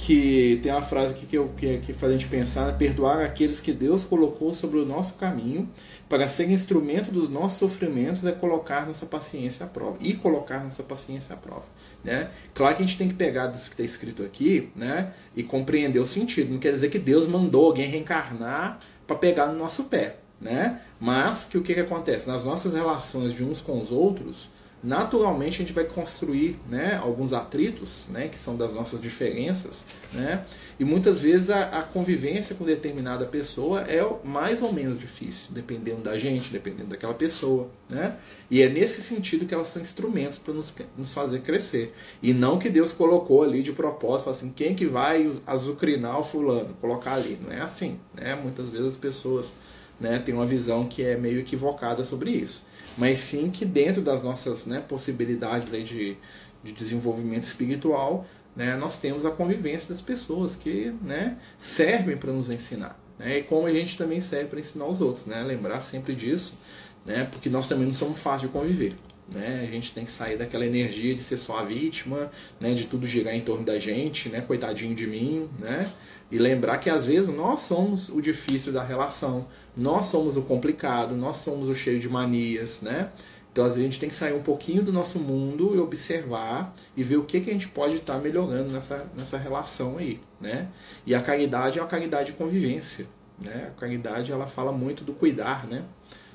Que 0.00 0.58
tem 0.62 0.72
uma 0.72 0.80
frase 0.80 1.12
aqui 1.12 1.26
que, 1.26 1.36
eu, 1.36 1.48
que, 1.54 1.76
que 1.78 1.92
faz 1.92 2.10
a 2.10 2.16
gente 2.16 2.26
pensar, 2.26 2.66
né? 2.66 2.72
perdoar 2.72 3.20
aqueles 3.20 3.60
que 3.60 3.70
Deus 3.70 4.02
colocou 4.02 4.54
sobre 4.54 4.78
o 4.78 4.86
nosso 4.86 5.14
caminho 5.14 5.68
para 6.08 6.26
ser 6.26 6.50
instrumento 6.50 7.10
dos 7.10 7.28
nossos 7.28 7.58
sofrimentos 7.58 8.24
é 8.24 8.32
colocar 8.32 8.86
nossa 8.86 9.04
paciência 9.04 9.66
à 9.66 9.68
prova 9.68 9.98
e 10.00 10.14
colocar 10.14 10.64
nossa 10.64 10.82
paciência 10.82 11.34
à 11.34 11.36
prova. 11.36 11.66
Né? 12.02 12.30
Claro 12.54 12.76
que 12.76 12.82
a 12.82 12.86
gente 12.86 12.96
tem 12.96 13.08
que 13.08 13.14
pegar 13.14 13.48
disso 13.48 13.68
que 13.68 13.74
está 13.74 13.84
escrito 13.84 14.22
aqui 14.22 14.70
né? 14.74 15.12
e 15.36 15.42
compreender 15.42 15.98
o 15.98 16.06
sentido. 16.06 16.50
Não 16.50 16.58
quer 16.58 16.72
dizer 16.72 16.88
que 16.88 16.98
Deus 16.98 17.28
mandou 17.28 17.66
alguém 17.66 17.86
reencarnar 17.86 18.80
para 19.06 19.16
pegar 19.16 19.48
no 19.48 19.58
nosso 19.58 19.84
pé. 19.84 20.16
Né? 20.40 20.80
Mas 20.98 21.44
que 21.44 21.58
o 21.58 21.62
que, 21.62 21.74
que 21.74 21.80
acontece? 21.80 22.26
Nas 22.26 22.42
nossas 22.42 22.72
relações 22.72 23.34
de 23.34 23.44
uns 23.44 23.60
com 23.60 23.78
os 23.78 23.92
outros, 23.92 24.48
naturalmente 24.82 25.56
a 25.56 25.58
gente 25.58 25.72
vai 25.72 25.84
construir 25.84 26.58
né, 26.68 26.98
alguns 27.02 27.32
atritos, 27.32 28.06
né, 28.08 28.28
que 28.28 28.38
são 28.38 28.56
das 28.56 28.72
nossas 28.72 29.00
diferenças, 29.00 29.86
né, 30.12 30.44
e 30.78 30.84
muitas 30.84 31.20
vezes 31.20 31.50
a, 31.50 31.64
a, 31.64 31.82
convivência 31.82 32.56
com 32.56 32.64
determinada 32.64 33.26
pessoa 33.26 33.82
é 33.82 34.00
mais 34.24 34.62
ou 34.62 34.72
menos 34.72 34.98
difícil, 34.98 35.48
dependendo 35.50 36.00
da 36.00 36.18
gente, 36.18 36.50
dependendo 36.50 36.90
daquela 36.90 37.12
pessoa. 37.12 37.68
Né, 37.88 38.16
e 38.50 38.62
é 38.62 38.68
nesse 38.68 39.02
sentido 39.02 39.44
que 39.44 39.52
elas 39.52 39.68
são 39.68 39.82
instrumentos 39.82 40.38
para 40.38 40.54
nos, 40.54 40.74
nos 40.96 41.12
fazer 41.12 41.40
crescer. 41.40 41.92
E 42.22 42.32
não 42.32 42.58
que 42.58 42.70
Deus 42.70 42.92
colocou 42.92 43.42
ali 43.42 43.62
de 43.62 43.72
propósito, 43.72 44.30
assim, 44.30 44.50
quem 44.50 44.74
que 44.74 44.86
vai 44.86 45.30
azucrinar 45.46 46.18
o 46.18 46.24
fulano, 46.24 46.74
colocar 46.80 47.14
ali. 47.14 47.38
Não 47.44 47.52
é 47.52 47.60
assim. 47.60 47.98
Né? 48.14 48.34
Muitas 48.34 48.70
vezes 48.70 48.86
as 48.86 48.96
pessoas 48.96 49.56
né, 50.00 50.18
têm 50.18 50.34
uma 50.34 50.46
visão 50.46 50.86
que 50.86 51.02
é 51.02 51.16
meio 51.16 51.38
equivocada 51.38 52.04
sobre 52.04 52.30
isso 52.30 52.64
mas 52.96 53.20
sim 53.20 53.50
que 53.50 53.64
dentro 53.64 54.02
das 54.02 54.22
nossas 54.22 54.66
né, 54.66 54.80
possibilidades 54.80 55.72
aí 55.72 55.82
de, 55.82 56.16
de 56.62 56.72
desenvolvimento 56.72 57.44
espiritual, 57.44 58.26
né, 58.54 58.76
nós 58.76 58.98
temos 58.98 59.24
a 59.24 59.30
convivência 59.30 59.90
das 59.90 60.00
pessoas 60.00 60.56
que 60.56 60.94
né, 61.02 61.38
servem 61.58 62.16
para 62.16 62.32
nos 62.32 62.50
ensinar. 62.50 62.98
Né, 63.18 63.38
e 63.38 63.42
como 63.42 63.66
a 63.66 63.72
gente 63.72 63.96
também 63.96 64.20
serve 64.20 64.46
para 64.46 64.60
ensinar 64.60 64.86
os 64.86 65.00
outros. 65.00 65.26
Né, 65.26 65.42
lembrar 65.42 65.80
sempre 65.80 66.14
disso, 66.14 66.58
né, 67.04 67.26
porque 67.30 67.48
nós 67.48 67.66
também 67.66 67.86
não 67.86 67.92
somos 67.92 68.18
fáceis 68.18 68.42
de 68.42 68.48
conviver. 68.48 68.94
Né? 69.30 69.64
A 69.68 69.70
gente 69.70 69.92
tem 69.92 70.04
que 70.04 70.10
sair 70.10 70.36
daquela 70.36 70.66
energia 70.66 71.14
de 71.14 71.22
ser 71.22 71.36
só 71.36 71.58
a 71.58 71.62
vítima, 71.62 72.30
né? 72.58 72.74
de 72.74 72.86
tudo 72.86 73.06
girar 73.06 73.34
em 73.34 73.40
torno 73.40 73.64
da 73.64 73.78
gente, 73.78 74.28
né? 74.28 74.40
coitadinho 74.40 74.94
de 74.94 75.06
mim, 75.06 75.48
né? 75.58 75.90
E 76.30 76.38
lembrar 76.38 76.78
que 76.78 76.90
às 76.90 77.06
vezes 77.06 77.28
nós 77.28 77.60
somos 77.60 78.08
o 78.08 78.20
difícil 78.20 78.72
da 78.72 78.82
relação, 78.82 79.46
nós 79.76 80.06
somos 80.06 80.36
o 80.36 80.42
complicado, 80.42 81.16
nós 81.16 81.38
somos 81.38 81.68
o 81.68 81.74
cheio 81.74 81.98
de 81.98 82.08
manias, 82.08 82.82
né? 82.82 83.10
Então 83.52 83.64
às 83.64 83.74
vezes 83.74 83.82
a 83.88 83.90
gente 83.90 84.00
tem 84.00 84.08
que 84.08 84.14
sair 84.14 84.32
um 84.32 84.42
pouquinho 84.42 84.82
do 84.82 84.92
nosso 84.92 85.18
mundo 85.18 85.74
e 85.74 85.78
observar 85.78 86.74
e 86.96 87.02
ver 87.02 87.16
o 87.16 87.24
que, 87.24 87.40
que 87.40 87.50
a 87.50 87.52
gente 87.52 87.68
pode 87.68 87.96
estar 87.96 88.18
melhorando 88.18 88.70
nessa, 88.70 89.10
nessa 89.16 89.36
relação 89.36 89.98
aí, 89.98 90.20
né? 90.40 90.68
E 91.04 91.14
a 91.14 91.22
caridade 91.22 91.78
é 91.78 91.82
uma 91.82 91.88
caridade 91.88 92.30
de 92.30 92.38
convivência, 92.38 93.06
né? 93.40 93.70
A 93.76 93.80
caridade 93.80 94.30
ela 94.30 94.46
fala 94.46 94.70
muito 94.70 95.02
do 95.02 95.12
cuidar, 95.12 95.66
né? 95.66 95.82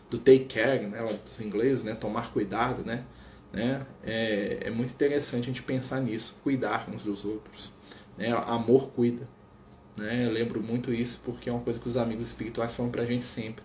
Do 0.09 0.17
take 0.17 0.45
care, 0.45 0.85
né? 0.85 0.99
Dos 1.23 1.39
ingleses, 1.41 1.83
né? 1.83 1.95
Tomar 1.95 2.31
cuidado, 2.31 2.83
né? 2.83 3.03
né? 3.55 3.85
É, 4.03 4.59
é 4.65 4.69
muito 4.69 4.93
interessante 4.93 5.43
a 5.43 5.47
gente 5.47 5.63
pensar 5.63 6.01
nisso, 6.01 6.35
cuidar 6.43 6.87
uns 6.93 7.03
dos 7.03 7.23
outros. 7.25 7.71
Né? 8.17 8.31
Amor 8.31 8.89
cuida. 8.89 9.27
Né? 9.97 10.25
Eu 10.25 10.31
lembro 10.31 10.61
muito 10.61 10.93
isso 10.93 11.21
porque 11.23 11.49
é 11.49 11.53
uma 11.53 11.61
coisa 11.61 11.79
que 11.79 11.87
os 11.87 11.97
amigos 11.97 12.27
espirituais 12.27 12.75
falam 12.75 12.91
pra 12.91 13.05
gente 13.05 13.25
sempre. 13.25 13.63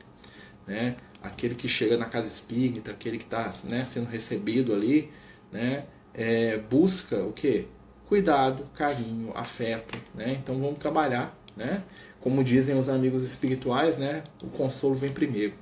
Né? 0.67 0.97
Aquele 1.23 1.55
que 1.55 1.69
chega 1.69 1.97
na 1.97 2.07
casa 2.07 2.29
espírita, 2.29 2.93
aquele 2.93 3.19
que 3.19 3.25
está 3.25 3.53
né, 3.65 3.85
sendo 3.85 4.09
recebido 4.09 4.73
ali, 4.73 5.11
né, 5.53 5.85
é, 6.15 6.57
busca 6.57 7.23
o 7.25 7.33
que? 7.33 7.67
Cuidado, 8.07 8.65
carinho, 8.75 9.33
afeto. 9.37 9.99
Né? 10.15 10.39
Então 10.41 10.59
vamos 10.59 10.79
trabalhar. 10.79 11.37
Né? 11.57 11.83
Como 12.21 12.45
dizem 12.45 12.79
os 12.79 12.89
amigos 12.89 13.25
espirituais, 13.25 13.99
né, 13.99 14.23
o 14.43 14.47
consolo 14.47 14.95
vem 14.95 15.13
primeiro. 15.13 15.55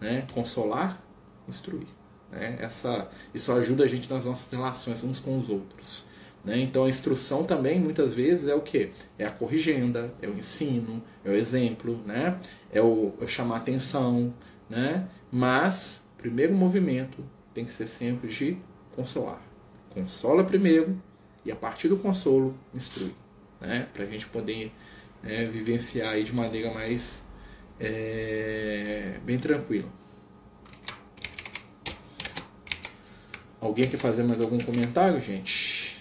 Né? 0.00 0.26
Consolar, 0.32 1.02
instruir. 1.48 1.88
Né? 2.30 2.58
Essa, 2.60 3.08
isso 3.34 3.52
ajuda 3.52 3.84
a 3.84 3.86
gente 3.86 4.10
nas 4.10 4.24
nossas 4.24 4.50
relações 4.50 5.02
uns 5.02 5.20
com 5.20 5.36
os 5.36 5.48
outros. 5.48 6.04
Né? 6.44 6.58
Então 6.60 6.84
a 6.84 6.88
instrução 6.88 7.44
também 7.44 7.80
muitas 7.80 8.14
vezes 8.14 8.48
é 8.48 8.54
o 8.54 8.60
que? 8.60 8.90
É 9.18 9.26
a 9.26 9.30
corrigenda, 9.30 10.12
é 10.22 10.28
o 10.28 10.36
ensino, 10.36 11.02
é 11.24 11.30
o 11.30 11.34
exemplo, 11.34 12.00
né? 12.06 12.38
é, 12.72 12.80
o, 12.80 13.14
é 13.20 13.26
chamar 13.26 13.58
atenção. 13.58 14.32
Né? 14.68 15.08
Mas 15.30 16.02
primeiro 16.16 16.54
movimento 16.54 17.24
tem 17.54 17.64
que 17.64 17.72
ser 17.72 17.86
sempre 17.86 18.28
de 18.28 18.58
consolar. 18.94 19.42
Consola 19.90 20.44
primeiro 20.44 21.00
e 21.44 21.50
a 21.50 21.56
partir 21.56 21.88
do 21.88 21.96
consolo 21.96 22.54
instrui. 22.74 23.14
Né? 23.60 23.88
Para 23.92 24.04
a 24.04 24.06
gente 24.06 24.26
poder 24.26 24.72
né, 25.22 25.46
vivenciar 25.46 26.22
de 26.22 26.34
maneira 26.34 26.72
mais 26.72 27.22
é, 27.80 29.18
bem 29.22 29.38
tranquila. 29.38 29.88
Alguém 33.60 33.88
quer 33.88 33.96
fazer 33.96 34.22
mais 34.22 34.40
algum 34.40 34.58
comentário, 34.58 35.20
gente? 35.20 35.98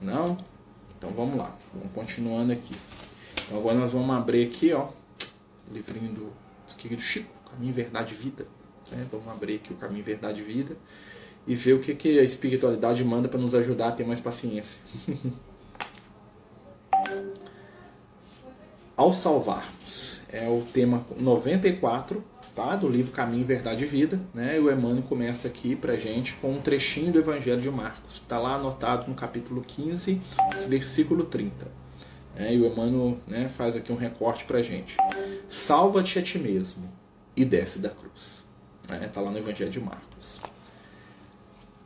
Não? 0.00 0.36
Então 0.96 1.10
vamos 1.10 1.36
lá, 1.36 1.56
vamos 1.72 1.90
continuando 1.92 2.52
aqui. 2.52 2.76
Então 3.44 3.58
agora 3.58 3.78
nós 3.78 3.92
vamos 3.92 4.14
abrir 4.14 4.46
aqui, 4.46 4.72
ó, 4.72 4.88
livrinho 5.72 6.12
do, 6.12 6.24
do 6.26 7.00
Chico, 7.00 7.32
Caminho, 7.50 7.72
Verdade 7.72 8.14
e 8.14 8.16
Vida. 8.16 8.46
Né? 8.90 9.06
Vamos 9.10 9.28
abrir 9.28 9.56
aqui 9.56 9.72
o 9.72 9.76
Caminho, 9.76 10.04
Verdade 10.04 10.42
e 10.42 10.44
Vida 10.44 10.76
e 11.46 11.54
ver 11.54 11.74
o 11.74 11.80
que, 11.80 11.94
que 11.94 12.18
a 12.18 12.22
espiritualidade 12.22 13.04
manda 13.04 13.28
para 13.28 13.40
nos 13.40 13.54
ajudar 13.54 13.88
a 13.88 13.92
ter 13.92 14.04
mais 14.04 14.20
paciência. 14.20 14.82
Ao 18.96 19.12
salvarmos, 19.12 20.22
é 20.32 20.48
o 20.48 20.62
tema 20.72 21.06
94 21.18 22.24
tá? 22.54 22.74
do 22.74 22.88
livro 22.88 23.12
Caminho, 23.12 23.44
Verdade 23.44 23.84
e 23.84 23.86
Vida. 23.86 24.18
Né? 24.32 24.56
E 24.56 24.60
o 24.60 24.72
Emmanuel 24.72 25.02
começa 25.02 25.46
aqui 25.46 25.76
para 25.76 25.94
gente 25.96 26.32
com 26.36 26.52
um 26.52 26.60
trechinho 26.60 27.12
do 27.12 27.18
Evangelho 27.18 27.60
de 27.60 27.70
Marcos. 27.70 28.14
Está 28.14 28.38
lá 28.38 28.54
anotado 28.54 29.06
no 29.08 29.14
capítulo 29.14 29.62
15, 29.62 30.20
versículo 30.66 31.24
30. 31.24 31.70
Né? 32.34 32.54
E 32.54 32.60
o 32.60 32.66
Emmanuel 32.66 33.18
né, 33.26 33.48
faz 33.50 33.76
aqui 33.76 33.92
um 33.92 33.96
recorte 33.96 34.46
para 34.46 34.62
gente. 34.62 34.96
Salva-te 35.48 36.18
a 36.18 36.22
ti 36.22 36.38
mesmo 36.38 36.90
e 37.36 37.44
desce 37.44 37.78
da 37.78 37.90
cruz. 37.90 38.46
Está 38.82 38.96
né? 38.96 39.08
Tá 39.08 39.20
lá 39.20 39.30
no 39.30 39.38
Evangelho 39.38 39.70
de 39.70 39.80
Marcos. 39.80 40.40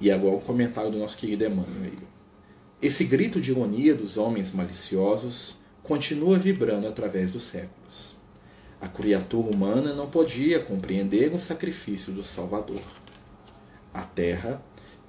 E 0.00 0.10
agora 0.10 0.36
o 0.36 0.40
comentário 0.40 0.90
do 0.90 0.98
nosso 0.98 1.16
querido 1.16 1.44
Emmanuel. 1.44 2.08
Esse 2.80 3.04
grito 3.04 3.40
de 3.40 3.50
ironia 3.50 3.94
dos 3.94 4.16
homens 4.16 4.52
maliciosos 4.52 5.58
continua 5.82 6.38
vibrando 6.38 6.86
através 6.86 7.30
dos 7.30 7.42
séculos. 7.42 8.16
A 8.80 8.88
criatura 8.88 9.54
humana 9.54 9.92
não 9.92 10.08
podia 10.08 10.58
compreender 10.58 11.34
o 11.34 11.38
sacrifício 11.38 12.12
do 12.12 12.24
Salvador. 12.24 12.80
A 13.92 14.02
terra 14.02 14.62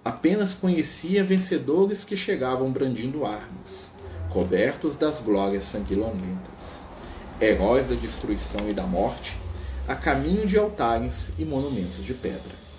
apenas 0.03 0.53
conhecia 0.53 1.23
vencedores 1.23 2.03
que 2.03 2.17
chegavam 2.17 2.69
brandindo 2.69 3.25
armas, 3.25 3.93
cobertos 4.29 4.97
das 4.97 5.19
glórias 5.19 5.63
sanguinolentas, 5.63 6.81
heróis 7.39 7.87
da 7.87 7.95
destruição 7.95 8.69
e 8.69 8.73
da 8.73 8.83
morte, 8.83 9.37
a 9.87 9.95
caminho 9.95 10.45
de 10.45 10.57
altares 10.57 11.31
e 11.39 11.45
monumentos 11.45 12.03
de 12.03 12.13
pedra. 12.13 12.70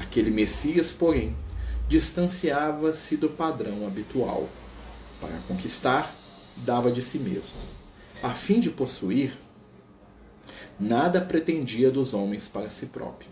Aquele 0.00 0.30
Messias, 0.30 0.90
porém, 0.90 1.36
distanciava-se 1.86 3.18
do 3.18 3.28
padrão 3.28 3.86
habitual. 3.86 4.48
Para 5.20 5.38
conquistar, 5.46 6.14
dava 6.56 6.90
de 6.90 7.02
si 7.02 7.18
mesmo. 7.18 7.60
A 8.22 8.30
fim 8.30 8.60
de 8.60 8.70
possuir, 8.70 9.34
nada 10.78 11.20
pretendia 11.20 11.90
dos 11.90 12.14
homens 12.14 12.48
para 12.48 12.70
si 12.70 12.86
próprio. 12.86 13.28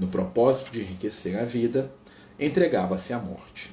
No 0.00 0.08
propósito 0.08 0.72
de 0.72 0.80
enriquecer 0.80 1.38
a 1.38 1.44
vida, 1.44 1.92
entregava-se 2.40 3.12
à 3.12 3.18
morte. 3.18 3.72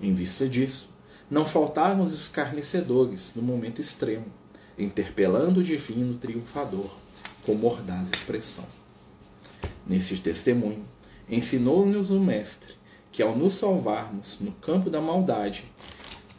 Em 0.00 0.14
vista 0.14 0.48
disso, 0.48 0.88
não 1.30 1.44
faltaram 1.44 2.00
os 2.00 2.14
escarnecedores 2.14 3.32
no 3.36 3.42
momento 3.42 3.82
extremo, 3.82 4.26
interpelando 4.78 5.60
o 5.60 5.64
divino 5.64 6.14
triunfador 6.14 6.90
com 7.44 7.54
mordaz 7.54 8.08
expressão. 8.10 8.66
Nesse 9.86 10.16
testemunho, 10.16 10.84
ensinou-nos 11.28 12.10
o 12.10 12.20
Mestre 12.20 12.74
que, 13.10 13.22
ao 13.22 13.36
nos 13.36 13.54
salvarmos 13.54 14.38
no 14.40 14.52
campo 14.52 14.90
da 14.90 15.00
maldade 15.00 15.64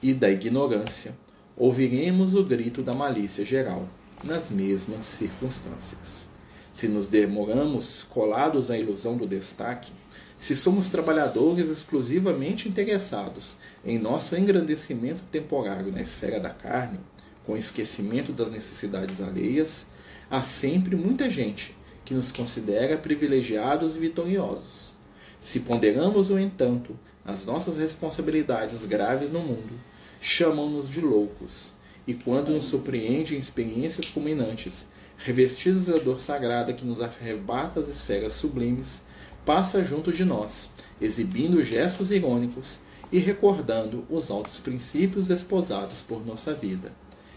e 0.02 0.14
da 0.14 0.30
ignorância, 0.30 1.16
ouviremos 1.56 2.36
o 2.36 2.44
grito 2.44 2.84
da 2.84 2.94
malícia 2.94 3.44
geral 3.44 3.88
nas 4.24 4.50
mesmas 4.50 5.06
circunstâncias. 5.06 6.28
Se 6.74 6.88
nos 6.88 7.08
demoramos 7.08 8.04
colados 8.04 8.70
à 8.70 8.78
ilusão 8.78 9.18
do 9.18 9.26
destaque, 9.26 9.92
se 10.38 10.56
somos 10.56 10.90
trabalhadores 10.90 11.70
exclusivamente 11.70 12.70
interessados 12.70 13.58
em 13.84 13.98
nosso 13.98 14.36
engrandecimento 14.36 15.24
temporário 15.32 15.92
na 15.92 16.02
esfera 16.02 16.40
da 16.40 16.52
carne, 16.52 17.00
com 17.44 17.58
esquecimento 17.58 18.32
das 18.32 18.52
necessidades 18.52 19.20
alheias, 19.20 19.88
há 20.30 20.44
sempre 20.44 20.96
muita 20.96 21.30
gente 21.30 21.76
que 22.08 22.14
nos 22.14 22.32
considera 22.32 22.96
privilegiados 22.96 23.98
e 23.98 24.00
vitoriosos. 24.00 24.94
Se 25.42 25.60
ponderamos, 25.60 26.30
no 26.30 26.40
entanto, 26.40 26.98
as 27.26 27.44
nossas 27.44 27.76
responsabilidades 27.76 28.86
graves 28.86 29.30
no 29.30 29.42
mundo, 29.42 29.74
chamam-nos 30.22 30.90
de 30.90 31.02
loucos 31.02 31.74
e 32.08 32.14
quando 32.14 32.54
nos 32.54 32.64
surpreende 32.64 33.36
em 33.36 33.38
experiências 33.38 34.10
culminantes, 34.10 34.88
revestidos 35.18 35.88
da 35.88 35.98
dor 35.98 36.22
sagrada 36.22 36.72
que 36.72 36.86
nos 36.86 37.02
arrebata 37.02 37.82
as 37.82 37.90
esferas 37.90 38.32
sublimes, 38.32 39.04
passa 39.46 39.84
junto 39.84 40.14
de 40.14 40.24
nós, 40.24 40.72
exibindo 41.02 41.62
gestos 41.62 42.10
irônicos 42.10 42.80
e 43.12 43.20
recordando 43.20 44.06
os 44.10 44.32
altos 44.32 44.62
princípios 44.62 45.30
esposados 45.30 46.04
por 46.04 46.26
nossa 46.26 46.54
vida, 46.54 46.94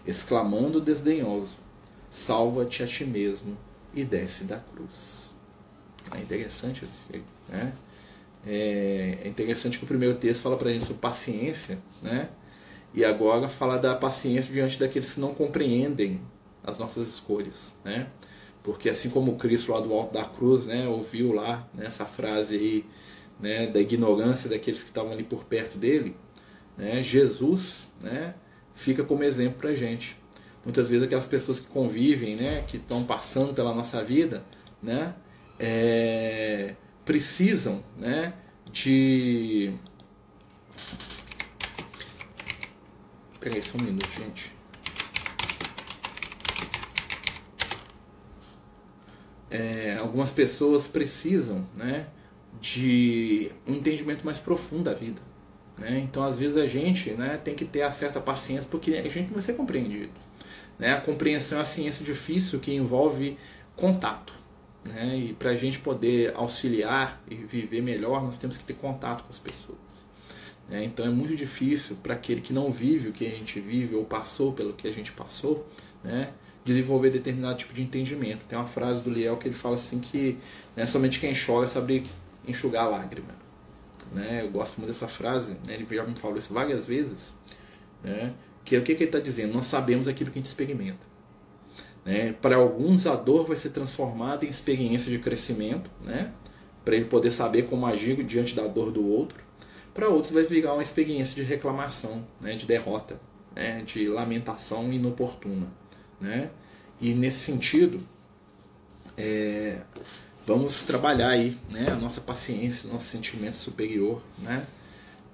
exclamando 0.07 0.79
desdenhoso: 0.79 1.57
Salva-te 2.09 2.83
a 2.83 2.87
ti 2.87 3.03
mesmo 3.03 3.57
e 3.93 4.03
desce 4.03 4.45
da 4.45 4.57
cruz. 4.57 5.33
É 6.13 6.19
interessante 6.19 6.83
esse, 6.83 7.01
né? 7.49 7.73
É 8.45 9.23
interessante 9.25 9.77
que 9.77 9.83
o 9.83 9.87
primeiro 9.87 10.17
texto 10.17 10.41
fala 10.41 10.57
para 10.57 10.69
a 10.69 10.71
gente 10.71 10.85
sobre 10.85 11.01
paciência, 11.01 11.77
né? 12.01 12.29
E 12.93 13.05
agora 13.05 13.47
fala 13.47 13.77
da 13.77 13.95
paciência 13.95 14.53
diante 14.53 14.79
daqueles 14.79 15.13
que 15.13 15.19
não 15.19 15.33
compreendem 15.33 16.21
as 16.63 16.77
nossas 16.77 17.07
escolhas, 17.07 17.77
né? 17.83 18.07
Porque 18.63 18.89
assim 18.89 19.09
como 19.09 19.37
Cristo 19.37 19.71
lá 19.71 19.79
do 19.79 19.93
alto 19.93 20.13
da 20.13 20.23
cruz, 20.23 20.65
né, 20.65 20.87
ouviu 20.87 21.31
lá 21.33 21.67
né, 21.73 21.85
essa 21.87 22.05
frase 22.05 22.55
aí, 22.55 22.85
né, 23.39 23.67
da 23.67 23.79
ignorância 23.79 24.49
daqueles 24.49 24.83
que 24.83 24.89
estavam 24.89 25.11
ali 25.11 25.23
por 25.23 25.45
perto 25.45 25.77
dele, 25.77 26.15
né, 26.77 27.01
Jesus, 27.01 27.91
né, 27.99 28.35
fica 28.75 29.03
como 29.03 29.23
exemplo 29.23 29.57
para 29.59 29.73
gente. 29.73 30.15
Muitas 30.63 30.89
vezes 30.89 31.05
aquelas 31.05 31.25
pessoas 31.25 31.59
que 31.59 31.67
convivem, 31.67 32.35
né, 32.35 32.63
que 32.67 32.77
estão 32.77 33.03
passando 33.03 33.53
pela 33.53 33.73
nossa 33.73 34.03
vida, 34.03 34.43
né, 34.81 35.13
é, 35.59 36.75
precisam, 37.03 37.83
né, 37.97 38.33
de 38.71 39.73
Peraí, 43.41 43.59
só 43.63 43.75
um 43.75 43.81
minuto, 43.81 44.07
gente. 44.11 44.53
É, 49.49 49.97
algumas 49.97 50.29
pessoas 50.29 50.87
precisam 50.87 51.67
né, 51.75 52.05
de 52.61 53.51
um 53.67 53.73
entendimento 53.73 54.23
mais 54.23 54.37
profundo 54.37 54.83
da 54.83 54.93
vida. 54.93 55.19
Né? 55.75 55.99
Então, 55.99 56.23
às 56.23 56.37
vezes, 56.37 56.55
a 56.55 56.67
gente 56.67 57.09
né, 57.13 57.35
tem 57.43 57.55
que 57.55 57.65
ter 57.65 57.81
a 57.81 57.91
certa 57.91 58.21
paciência 58.21 58.69
porque 58.69 58.91
a 58.91 59.09
gente 59.09 59.29
não 59.29 59.33
vai 59.33 59.41
ser 59.41 59.53
compreendido. 59.53 60.11
Né? 60.77 60.93
A 60.93 61.01
compreensão 61.01 61.57
é 61.57 61.61
uma 61.61 61.65
ciência 61.65 62.05
difícil 62.05 62.59
que 62.59 62.73
envolve 62.73 63.37
contato. 63.75 64.33
Né? 64.83 65.17
E 65.17 65.33
para 65.33 65.51
a 65.51 65.55
gente 65.55 65.79
poder 65.79 66.33
auxiliar 66.35 67.21
e 67.29 67.35
viver 67.35 67.81
melhor, 67.81 68.23
nós 68.23 68.37
temos 68.37 68.57
que 68.57 68.63
ter 68.63 68.73
contato 68.73 69.23
com 69.23 69.29
as 69.29 69.39
pessoas. 69.39 69.77
Né? 70.67 70.83
Então 70.85 71.05
é 71.05 71.09
muito 71.09 71.35
difícil 71.35 71.97
para 72.01 72.13
aquele 72.13 72.41
que 72.41 72.53
não 72.53 72.71
vive 72.71 73.09
o 73.09 73.11
que 73.11 73.25
a 73.25 73.29
gente 73.29 73.59
vive 73.59 73.95
ou 73.95 74.05
passou 74.05 74.53
pelo 74.53 74.73
que 74.73 74.87
a 74.87 74.91
gente 74.91 75.11
passou, 75.11 75.67
né? 76.03 76.31
desenvolver 76.63 77.09
determinado 77.09 77.57
tipo 77.57 77.73
de 77.73 77.83
entendimento. 77.83 78.45
Tem 78.45 78.57
uma 78.57 78.67
frase 78.67 79.01
do 79.01 79.09
Liel 79.09 79.37
que 79.37 79.47
ele 79.47 79.55
fala 79.55 79.75
assim 79.75 79.99
que 79.99 80.37
né, 80.75 80.85
somente 80.85 81.19
quem 81.19 81.33
chora 81.33 81.67
sabe 81.67 82.05
enxugar 82.47 82.85
a 82.85 82.89
lágrima. 82.89 83.35
Né? 84.13 84.41
Eu 84.43 84.51
gosto 84.51 84.77
muito 84.77 84.89
dessa 84.89 85.07
frase, 85.07 85.51
né? 85.65 85.73
ele 85.73 85.87
já 85.89 86.03
me 86.03 86.15
falou 86.15 86.37
isso 86.37 86.53
várias 86.53 86.85
vezes, 86.85 87.35
né? 88.03 88.33
Que 88.63 88.75
é 88.75 88.79
o 88.79 88.83
que, 88.83 88.95
que 88.95 89.03
ele 89.03 89.09
está 89.09 89.19
dizendo? 89.19 89.53
Nós 89.53 89.65
sabemos 89.65 90.07
aquilo 90.07 90.31
que 90.31 90.39
a 90.39 90.41
gente 90.41 90.47
experimenta. 90.47 91.05
Né? 92.05 92.33
Para 92.33 92.55
alguns, 92.55 93.05
a 93.05 93.15
dor 93.15 93.47
vai 93.47 93.57
ser 93.57 93.69
transformada 93.69 94.45
em 94.45 94.49
experiência 94.49 95.11
de 95.11 95.19
crescimento, 95.19 95.89
né? 96.03 96.31
para 96.83 96.95
ele 96.95 97.05
poder 97.05 97.31
saber 97.31 97.63
como 97.63 97.85
agir 97.85 98.23
diante 98.23 98.55
da 98.55 98.67
dor 98.67 98.91
do 98.91 99.05
outro 99.07 99.51
para 99.93 100.07
outros 100.07 100.31
vai 100.31 100.43
virar 100.43 100.73
uma 100.73 100.81
experiência 100.81 101.35
de 101.35 101.43
reclamação, 101.43 102.25
né, 102.39 102.55
de 102.55 102.65
derrota, 102.65 103.19
né, 103.53 103.81
de 103.81 104.07
lamentação 104.07 104.91
inoportuna. 104.91 105.67
Né? 106.19 106.49
E 106.99 107.13
nesse 107.13 107.39
sentido, 107.39 108.01
é, 109.17 109.81
vamos 110.45 110.83
trabalhar 110.83 111.29
aí 111.29 111.57
né, 111.71 111.87
a 111.91 111.95
nossa 111.95 112.21
paciência, 112.21 112.89
nosso 112.89 113.07
sentimento 113.07 113.57
superior, 113.57 114.21
né? 114.37 114.65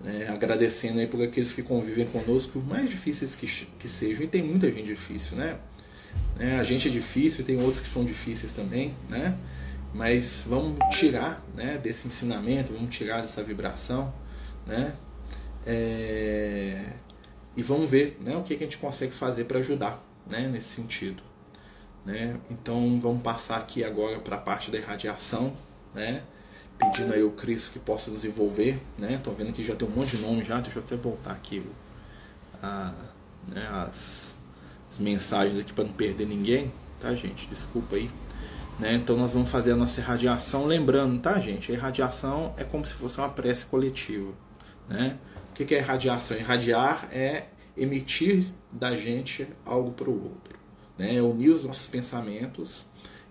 É, 0.06 0.28
agradecendo 0.28 1.00
aí 1.00 1.08
por 1.08 1.22
aqueles 1.24 1.54
que 1.54 1.64
convivem 1.64 2.06
conosco, 2.06 2.60
mais 2.60 2.88
difíceis 2.88 3.34
que, 3.34 3.48
que 3.48 3.88
sejam, 3.88 4.24
e 4.24 4.28
tem 4.28 4.44
muita 4.44 4.72
gente 4.72 4.86
difícil, 4.86 5.36
né? 5.36 5.58
É, 6.40 6.56
a 6.58 6.64
gente 6.64 6.88
é 6.88 6.92
difícil, 6.92 7.44
tem 7.44 7.58
outros 7.58 7.80
que 7.82 7.88
são 7.88 8.06
difíceis 8.06 8.52
também, 8.52 8.94
né? 9.10 9.38
Mas 9.94 10.46
vamos 10.48 10.78
tirar 10.96 11.44
né, 11.56 11.78
desse 11.78 12.08
ensinamento, 12.08 12.74
vamos 12.74 12.96
tirar 12.96 13.22
dessa 13.22 13.42
vibração, 13.42 14.14
né? 14.66 14.94
É... 15.66 16.94
E 17.56 17.64
vamos 17.64 17.90
ver 17.90 18.18
né, 18.22 18.38
o 18.38 18.44
que, 18.44 18.54
a 18.54 18.58
gente 18.58 18.78
consegue 18.78 19.14
fazer 19.14 19.46
para 19.46 19.60
ajudar 19.60 20.04
né, 20.30 20.48
nesse 20.48 20.70
sentido. 20.70 21.24
Né? 22.06 22.38
Então 22.52 23.00
vamos 23.02 23.24
passar 23.24 23.58
aqui 23.58 23.84
agora 23.84 24.20
para 24.20 24.36
a 24.36 24.40
parte 24.40 24.70
da 24.70 24.78
irradiação, 24.78 25.54
né? 25.94 26.22
Pedindo 26.78 27.14
aí 27.14 27.24
o 27.24 27.32
Cristo 27.32 27.72
que 27.74 27.80
possa 27.80 28.12
nos 28.12 28.24
envolver. 28.24 28.80
Né? 28.98 29.22
vendo 29.38 29.54
que 29.54 29.64
já 29.64 29.76
tem 29.76 29.88
um 29.88 29.92
monte 29.92 30.18
de 30.18 30.24
nome 30.24 30.44
já, 30.44 30.60
deixa 30.60 30.80
eu 30.80 30.84
até 30.84 30.96
voltar 30.96 31.32
aqui 31.32 31.64
a, 32.62 32.94
né, 33.48 33.68
as, 33.72 34.38
as 34.92 35.00
mensagens 35.00 35.60
aqui 35.60 35.74
para 35.74 35.84
não 35.84 35.94
perder 35.94 36.28
ninguém, 36.28 36.72
tá 37.00 37.14
gente? 37.16 37.48
Desculpa 37.48 37.96
aí. 37.96 38.10
Né? 38.80 38.94
Então 38.94 39.18
nós 39.18 39.34
vamos 39.34 39.50
fazer 39.50 39.72
a 39.72 39.76
nossa 39.76 40.00
irradiação, 40.00 40.66
lembrando, 40.66 41.20
tá 41.20 41.40
gente? 41.40 41.72
A 41.72 41.76
irradiação 41.76 42.54
é 42.58 42.64
como 42.64 42.86
se 42.86 42.94
fosse 42.94 43.18
uma 43.18 43.30
prece 43.30 43.66
coletiva. 43.66 44.34
Né? 44.88 45.18
O 45.50 45.54
que 45.54 45.74
é 45.74 45.80
irradiação? 45.80 46.38
Irradiar 46.38 47.10
é 47.12 47.46
emitir 47.76 48.46
da 48.72 48.96
gente 48.96 49.48
algo 49.66 49.92
para 49.92 50.10
o 50.10 50.14
outro. 50.14 50.60
Né? 50.98 51.16
É 51.16 51.22
unir 51.22 51.50
os 51.50 51.64
nossos 51.64 51.88
pensamentos 51.88 52.86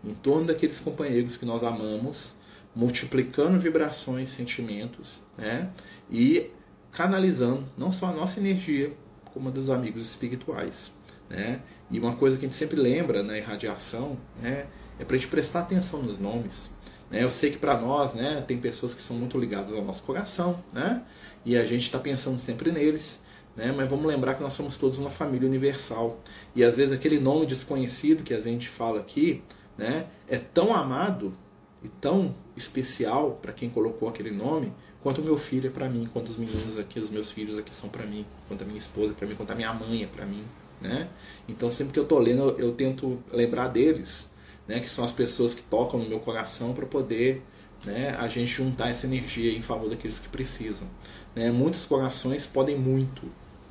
em 0.04 0.14
torno 0.14 0.46
daqueles 0.46 0.78
companheiros 0.78 1.36
que 1.36 1.44
nós 1.44 1.62
amamos, 1.62 2.34
multiplicando 2.76 3.58
vibrações, 3.58 4.28
sentimentos, 4.28 5.22
né? 5.38 5.70
E 6.10 6.50
canalizando 6.92 7.64
não 7.76 7.90
só 7.90 8.08
a 8.08 8.12
nossa 8.12 8.38
energia, 8.38 8.92
como 9.32 9.48
a 9.48 9.52
dos 9.52 9.70
amigos 9.70 10.04
espirituais, 10.04 10.92
né? 11.28 11.62
E 11.90 11.98
uma 11.98 12.14
coisa 12.16 12.36
que 12.36 12.44
a 12.44 12.48
gente 12.48 12.56
sempre 12.56 12.76
lembra 12.76 13.22
na 13.22 13.38
irradiação, 13.38 14.18
né, 14.40 14.66
é 14.98 15.04
para 15.04 15.14
a 15.14 15.18
gente 15.18 15.28
prestar 15.28 15.60
atenção 15.60 16.02
nos 16.02 16.18
nomes. 16.18 16.70
Né? 17.08 17.22
Eu 17.22 17.30
sei 17.30 17.52
que 17.52 17.58
para 17.58 17.80
nós, 17.80 18.14
né, 18.14 18.44
tem 18.46 18.58
pessoas 18.58 18.92
que 18.92 19.00
são 19.00 19.16
muito 19.16 19.38
ligadas 19.38 19.72
ao 19.72 19.84
nosso 19.84 20.02
coração, 20.02 20.58
né? 20.72 21.02
E 21.44 21.56
a 21.56 21.64
gente 21.64 21.82
está 21.82 21.98
pensando 21.98 22.38
sempre 22.38 22.72
neles, 22.72 23.22
né? 23.54 23.72
Mas 23.72 23.88
vamos 23.88 24.04
lembrar 24.04 24.34
que 24.34 24.42
nós 24.42 24.52
somos 24.52 24.76
todos 24.76 24.98
uma 24.98 25.10
família 25.10 25.48
universal. 25.48 26.20
E 26.56 26.64
às 26.64 26.76
vezes 26.76 26.92
aquele 26.92 27.20
nome 27.20 27.46
desconhecido 27.46 28.24
que 28.24 28.34
a 28.34 28.40
gente 28.40 28.68
fala 28.68 28.98
aqui, 28.98 29.42
né, 29.78 30.06
é 30.26 30.38
tão 30.38 30.74
amado 30.74 31.36
e 31.84 31.88
tão 31.88 32.34
especial 32.56 33.38
para 33.42 33.52
quem 33.52 33.68
colocou 33.68 34.08
aquele 34.08 34.30
nome, 34.30 34.72
quanto 35.02 35.20
o 35.20 35.24
meu 35.24 35.36
filho 35.36 35.68
é 35.68 35.70
para 35.70 35.88
mim, 35.88 36.08
quanto 36.12 36.28
os 36.28 36.36
meninos 36.36 36.78
aqui, 36.78 36.98
os 36.98 37.10
meus 37.10 37.30
filhos 37.30 37.58
aqui 37.58 37.74
são 37.74 37.88
para 37.88 38.04
mim, 38.06 38.26
quanto 38.48 38.62
a 38.62 38.64
minha 38.64 38.78
esposa 38.78 39.12
é 39.12 39.14
para 39.14 39.26
mim, 39.26 39.34
quanto 39.34 39.50
a 39.52 39.54
minha 39.54 39.72
mãe 39.72 40.02
é 40.02 40.06
para 40.06 40.24
mim, 40.24 40.44
né? 40.80 41.08
Então 41.48 41.70
sempre 41.70 41.92
que 41.92 41.98
eu 41.98 42.06
tô 42.06 42.18
lendo, 42.18 42.56
eu, 42.58 42.72
tento 42.72 43.22
lembrar 43.32 43.68
deles, 43.68 44.30
né, 44.66 44.80
que 44.80 44.90
são 44.90 45.04
as 45.04 45.12
pessoas 45.12 45.54
que 45.54 45.62
tocam 45.62 46.00
no 46.00 46.08
meu 46.08 46.18
coração 46.18 46.74
para 46.74 46.86
poder 46.86 47.42
né, 47.84 48.16
a 48.18 48.26
gente 48.26 48.48
juntar 48.52 48.88
essa 48.88 49.06
energia 49.06 49.52
em 49.56 49.62
favor 49.62 49.88
daqueles 49.88 50.18
que 50.18 50.28
precisam. 50.28 50.88
Né? 51.34 51.52
Muitos 51.52 51.84
corações 51.84 52.46
podem 52.46 52.76
muito, 52.76 53.22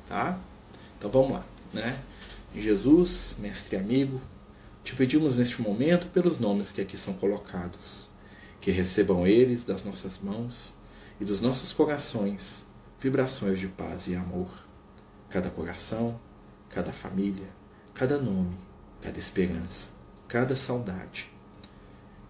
tá? 0.08 0.38
Então 0.96 1.10
vamos 1.10 1.32
lá, 1.32 1.44
né? 1.72 1.98
Jesus, 2.54 3.36
mestre 3.38 3.76
amigo, 3.76 4.20
te 4.82 4.94
pedimos 4.94 5.36
neste 5.36 5.60
momento 5.60 6.06
pelos 6.06 6.38
nomes 6.38 6.72
que 6.72 6.80
aqui 6.80 6.96
são 6.96 7.12
colocados, 7.14 8.08
que 8.66 8.72
recebam 8.72 9.24
eles 9.24 9.64
das 9.64 9.84
nossas 9.84 10.18
mãos 10.18 10.74
e 11.20 11.24
dos 11.24 11.40
nossos 11.40 11.72
corações 11.72 12.66
vibrações 12.98 13.60
de 13.60 13.68
paz 13.68 14.08
e 14.08 14.16
amor. 14.16 14.50
Cada 15.30 15.48
coração, 15.48 16.18
cada 16.68 16.92
família, 16.92 17.46
cada 17.94 18.18
nome, 18.18 18.58
cada 19.00 19.20
esperança, 19.20 19.90
cada 20.26 20.56
saudade. 20.56 21.30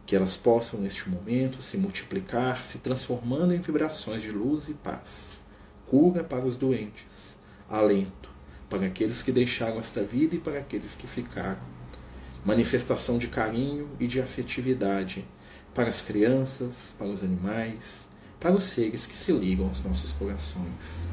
Que 0.04 0.14
elas 0.14 0.36
possam, 0.36 0.78
neste 0.78 1.08
momento, 1.08 1.62
se 1.62 1.78
multiplicar, 1.78 2.66
se 2.66 2.80
transformando 2.80 3.54
em 3.54 3.60
vibrações 3.60 4.20
de 4.20 4.30
luz 4.30 4.68
e 4.68 4.74
paz, 4.74 5.40
cura 5.86 6.22
para 6.22 6.44
os 6.44 6.58
doentes, 6.58 7.38
alento 7.66 8.28
para 8.68 8.84
aqueles 8.84 9.22
que 9.22 9.32
deixaram 9.32 9.78
esta 9.78 10.02
vida 10.02 10.34
e 10.34 10.38
para 10.38 10.58
aqueles 10.58 10.94
que 10.94 11.06
ficaram 11.06 11.62
manifestação 12.44 13.16
de 13.16 13.28
carinho 13.28 13.88
e 13.98 14.06
de 14.06 14.20
afetividade 14.20 15.26
para 15.76 15.90
as 15.90 16.00
crianças, 16.00 16.94
para 16.96 17.06
os 17.06 17.22
animais, 17.22 18.08
para 18.40 18.54
os 18.54 18.64
seres 18.64 19.06
que 19.06 19.14
se 19.14 19.30
ligam 19.30 19.68
aos 19.68 19.84
nossos 19.84 20.10
corações. 20.14 21.04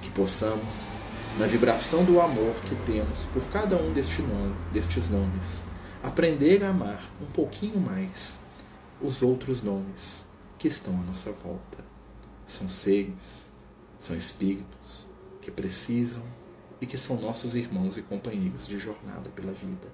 Que 0.00 0.08
possamos, 0.12 0.92
na 1.38 1.46
vibração 1.46 2.02
do 2.02 2.18
amor 2.18 2.54
que 2.62 2.74
temos 2.90 3.24
por 3.34 3.44
cada 3.52 3.76
um 3.76 3.92
deste 3.92 4.22
nome, 4.22 4.56
destes 4.72 5.10
nomes, 5.10 5.62
aprender 6.02 6.64
a 6.64 6.70
amar 6.70 7.12
um 7.20 7.26
pouquinho 7.26 7.78
mais 7.78 8.40
os 9.02 9.20
outros 9.20 9.60
nomes 9.62 10.26
que 10.58 10.68
estão 10.68 10.98
à 10.98 11.04
nossa 11.04 11.30
volta. 11.32 11.84
São 12.46 12.70
seres, 12.70 13.52
são 13.98 14.16
espíritos 14.16 15.06
que 15.42 15.50
precisam 15.50 16.22
e 16.80 16.86
que 16.86 16.96
são 16.96 17.20
nossos 17.20 17.54
irmãos 17.54 17.98
e 17.98 18.02
companheiros 18.02 18.66
de 18.66 18.78
jornada 18.78 19.28
pela 19.36 19.52
vida. 19.52 19.88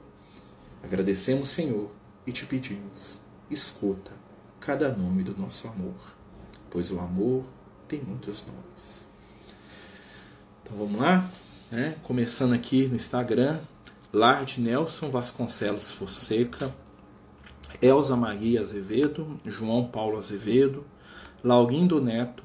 Agradecemos, 0.81 1.49
Senhor, 1.49 1.91
e 2.25 2.31
te 2.31 2.47
pedimos: 2.47 3.26
escuta 3.51 4.13
cada 4.61 4.89
nome 4.93 5.23
do 5.23 5.37
nosso 5.37 5.69
amor, 5.69 5.95
pois 6.71 6.91
o 6.91 6.99
amor 6.99 7.45
tem 7.87 8.01
muitos 8.01 8.45
nomes. 8.47 9.07
Então 10.63 10.77
vamos 10.77 11.01
lá, 11.01 11.31
né? 11.71 11.97
Começando 12.03 12.53
aqui 12.53 12.89
no 12.89 12.97
Instagram, 12.97 13.61
Lard 14.13 14.61
Nelson 14.61 15.11
Vasconcelos 15.11 15.93
Fonseca, 15.93 16.75
Elza 17.81 18.17
Maria 18.17 18.61
Azevedo, 18.61 19.37
João 19.45 19.87
Paulo 19.87 20.19
Azevedo, 20.19 20.85
Laurindo 21.45 22.01
Neto, 22.01 22.43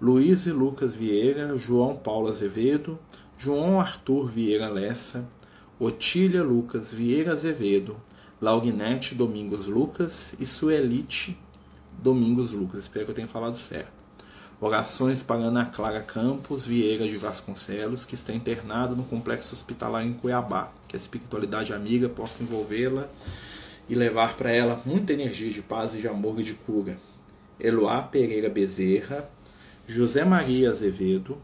Luiz 0.00 0.46
e 0.46 0.50
Lucas 0.50 0.94
Vieira, 0.94 1.56
João 1.56 1.94
Paulo 1.94 2.28
Azevedo, 2.28 2.98
João 3.36 3.80
Arthur 3.80 4.26
Vieira 4.26 4.68
Lessa, 4.68 5.28
Otília 5.78 6.42
Lucas 6.42 6.92
Vieira 6.92 7.32
Azevedo, 7.32 7.96
Laugnete 8.40 9.14
Domingos 9.14 9.66
Lucas 9.66 10.34
e 10.40 10.46
Suelite 10.46 11.38
Domingos 12.02 12.52
Lucas. 12.52 12.80
Espero 12.80 13.04
que 13.04 13.10
eu 13.10 13.14
tenha 13.14 13.28
falado 13.28 13.58
certo. 13.58 13.92
Orações 14.58 15.22
para 15.22 15.42
Ana 15.42 15.66
Clara 15.66 16.00
Campos 16.00 16.64
Vieira 16.64 17.06
de 17.06 17.18
Vasconcelos, 17.18 18.06
que 18.06 18.14
está 18.14 18.32
internada 18.32 18.94
no 18.94 19.04
complexo 19.04 19.54
hospitalar 19.54 20.06
em 20.06 20.14
Cuiabá. 20.14 20.72
Que 20.88 20.96
a 20.96 20.98
espiritualidade 20.98 21.74
amiga 21.74 22.08
possa 22.08 22.42
envolvê-la 22.42 23.10
e 23.90 23.94
levar 23.94 24.34
para 24.36 24.50
ela 24.50 24.80
muita 24.86 25.12
energia 25.12 25.52
de 25.52 25.60
paz 25.60 25.94
e 25.94 25.98
de 25.98 26.08
amor 26.08 26.40
e 26.40 26.42
de 26.42 26.54
cura. 26.54 26.98
Eloá 27.58 28.00
Pereira 28.00 28.48
Bezerra, 28.48 29.28
José 29.86 30.24
Maria 30.24 30.70
Azevedo, 30.70 31.36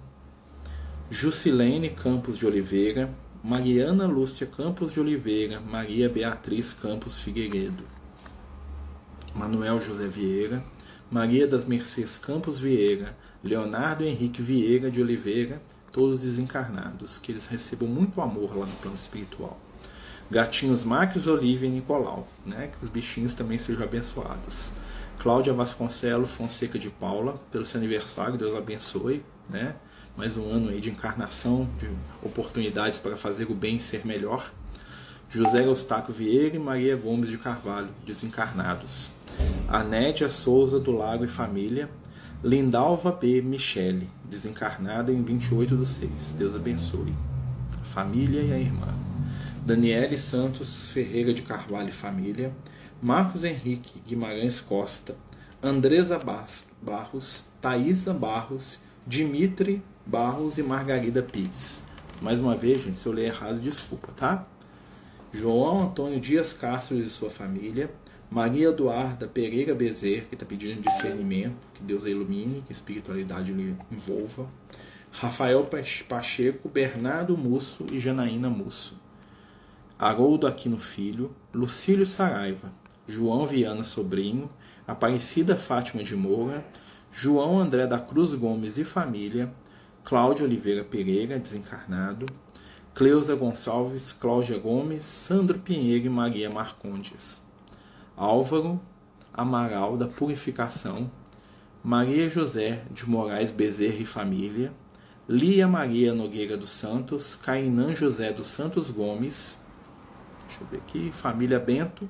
Jusilene 1.11 1.91
Campos 1.91 2.39
de 2.39 2.47
Oliveira, 2.47 3.11
Mariana 3.49 4.09
Lúcia 4.09 4.45
Campos 4.45 4.93
de 4.93 4.99
Oliveira, 4.99 5.61
Maria 5.61 6.09
Beatriz 6.09 6.73
Campos 6.73 7.21
Figueiredo, 7.21 7.85
Manuel 9.33 9.81
José 9.81 10.09
Vieira, 10.09 10.65
Maria 11.09 11.47
das 11.47 11.65
Mercês 11.65 12.19
Campos 12.19 12.59
Vieira, 12.59 13.17
Leonardo 13.45 14.03
Henrique 14.03 14.43
Vieira 14.43 14.91
de 14.91 15.01
Oliveira, 15.01 15.63
todos 15.93 16.19
desencarnados, 16.19 17.21
que 17.21 17.31
eles 17.31 17.47
recebam 17.47 17.89
muito 17.89 18.21
amor 18.21 18.59
lá 18.59 18.67
no 18.67 18.75
plano 18.79 18.97
espiritual. 18.97 19.57
Gatinhos 20.29 20.85
Max, 20.85 21.29
Olivia 21.29 21.69
e 21.69 21.71
Nicolau, 21.71 22.27
né? 22.45 22.73
que 22.77 22.85
os 22.85 22.91
bichinhos 22.91 23.33
também 23.33 23.59
sejam 23.59 23.85
abençoados. 23.85 24.73
Cláudia 25.21 25.53
Vasconcelos 25.53 26.33
Fonseca 26.33 26.81
de 26.81 26.91
Paula, 26.91 27.41
pelo 27.53 27.65
seu 27.65 27.79
aniversário, 27.79 28.37
Deus 28.37 28.57
abençoe. 28.57 29.23
Né? 29.49 29.75
mais 30.17 30.35
um 30.39 30.49
ano 30.49 30.71
aí 30.71 30.81
de 30.81 30.91
encarnação, 30.91 31.69
de 31.79 31.91
oportunidades 32.23 32.99
para 32.99 33.19
fazer 33.19 33.45
o 33.51 33.55
bem 33.55 33.79
ser 33.79 34.07
melhor. 34.07 34.51
José 35.29 35.67
Eustáquio 35.67 36.15
Vieira 36.15 36.57
e 36.57 36.59
Maria 36.59 36.97
Gomes 36.97 37.29
de 37.29 37.37
Carvalho, 37.37 37.89
desencarnados. 38.07 39.11
Anédia 39.69 40.31
Souza 40.31 40.81
do 40.81 40.93
Lago 40.93 41.25
e 41.25 41.29
Família. 41.29 41.91
Lindalva 42.43 43.13
B. 43.13 43.43
Michele, 43.43 44.09
desencarnada 44.29 45.13
em 45.13 45.23
28 45.23 45.77
do 45.77 45.85
6. 45.85 46.35
Deus 46.39 46.55
abençoe. 46.55 47.15
Família 47.83 48.41
e 48.41 48.53
a 48.53 48.59
irmã. 48.59 48.89
Daniele 49.67 50.17
Santos 50.17 50.93
Ferreira 50.93 51.35
de 51.35 51.43
Carvalho 51.43 51.91
e 51.91 51.93
Família. 51.93 52.53
Marcos 53.03 53.45
Henrique 53.45 54.01
Guimarães 54.07 54.61
Costa. 54.61 55.15
Andresa 55.63 56.19
Barros. 56.19 57.49
Thaisa 57.61 58.15
Barros. 58.15 58.86
Dimitri 59.09 59.81
Barros 60.05 60.59
e 60.59 60.65
Margarida 60.65 61.23
Pires. 61.23 61.85
Mais 62.21 62.41
uma 62.41 62.57
vez, 62.57 62.83
gente, 62.83 62.97
se 62.97 63.07
eu 63.07 63.13
ler 63.13 63.27
errado, 63.27 63.61
desculpa, 63.61 64.11
tá? 64.17 64.45
João 65.33 65.85
Antônio 65.85 66.19
Dias 66.19 66.53
Castro 66.53 66.97
e 66.97 67.09
sua 67.09 67.31
família. 67.31 67.89
Maria 68.29 68.71
Eduarda 68.71 69.29
Pereira 69.29 69.77
Bezerra, 69.77 70.25
que 70.29 70.35
está 70.35 70.45
pedindo 70.45 70.81
discernimento, 70.81 71.55
que 71.73 71.85
Deus 71.85 72.05
a 72.05 72.11
ilumine, 72.11 72.63
que 72.63 72.71
a 72.71 72.73
espiritualidade 72.73 73.53
lhe 73.53 73.77
envolva. 73.93 74.49
Rafael 75.13 75.65
Pacheco, 76.09 76.69
Bernardo 76.69 77.39
Musso 77.39 77.87
e 77.93 78.01
Janaína 78.01 78.51
Musso. 78.51 79.01
Haroldo 79.97 80.49
Aquino 80.49 80.81
Filho, 80.81 81.33
Lucílio 81.55 82.05
Saraiva, 82.05 82.73
João 83.07 83.47
Viana 83.47 83.85
Sobrinho, 83.85 84.51
Aparecida 84.85 85.57
Fátima 85.57 86.03
de 86.03 86.17
Moura, 86.17 86.67
João 87.19 87.59
André 87.59 87.87
da 87.87 87.99
Cruz 87.99 88.35
Gomes 88.35 88.77
e 88.77 88.85
família, 88.85 89.51
Cláudio 90.05 90.45
Oliveira 90.45 90.85
Pereira, 90.85 91.39
desencarnado, 91.39 92.27
Cleusa 92.95 93.35
Gonçalves, 93.35 94.13
Cláudia 94.13 94.59
Gomes, 94.59 95.03
Sandro 95.03 95.59
Pinheiro 95.59 96.05
e 96.05 96.11
Maria 96.11 96.51
Marcondes. 96.51 97.41
Álvaro 98.15 98.79
Amaral 99.33 99.97
da 99.97 100.07
Purificação, 100.07 101.11
Maria 101.83 102.29
José 102.29 102.85
de 102.91 103.09
Moraes 103.09 103.51
Bezerra 103.51 103.97
e 103.97 104.05
família, 104.05 104.71
Lia 105.27 105.67
Maria 105.67 106.13
Nogueira 106.13 106.55
dos 106.55 106.69
Santos, 106.69 107.35
Cainã 107.35 107.95
José 107.95 108.31
dos 108.31 108.49
Santos 108.49 108.91
Gomes, 108.91 109.59
deixa 110.47 110.63
eu 110.63 110.67
ver 110.67 110.77
aqui, 110.87 111.11
família 111.11 111.59
Bento, 111.59 112.07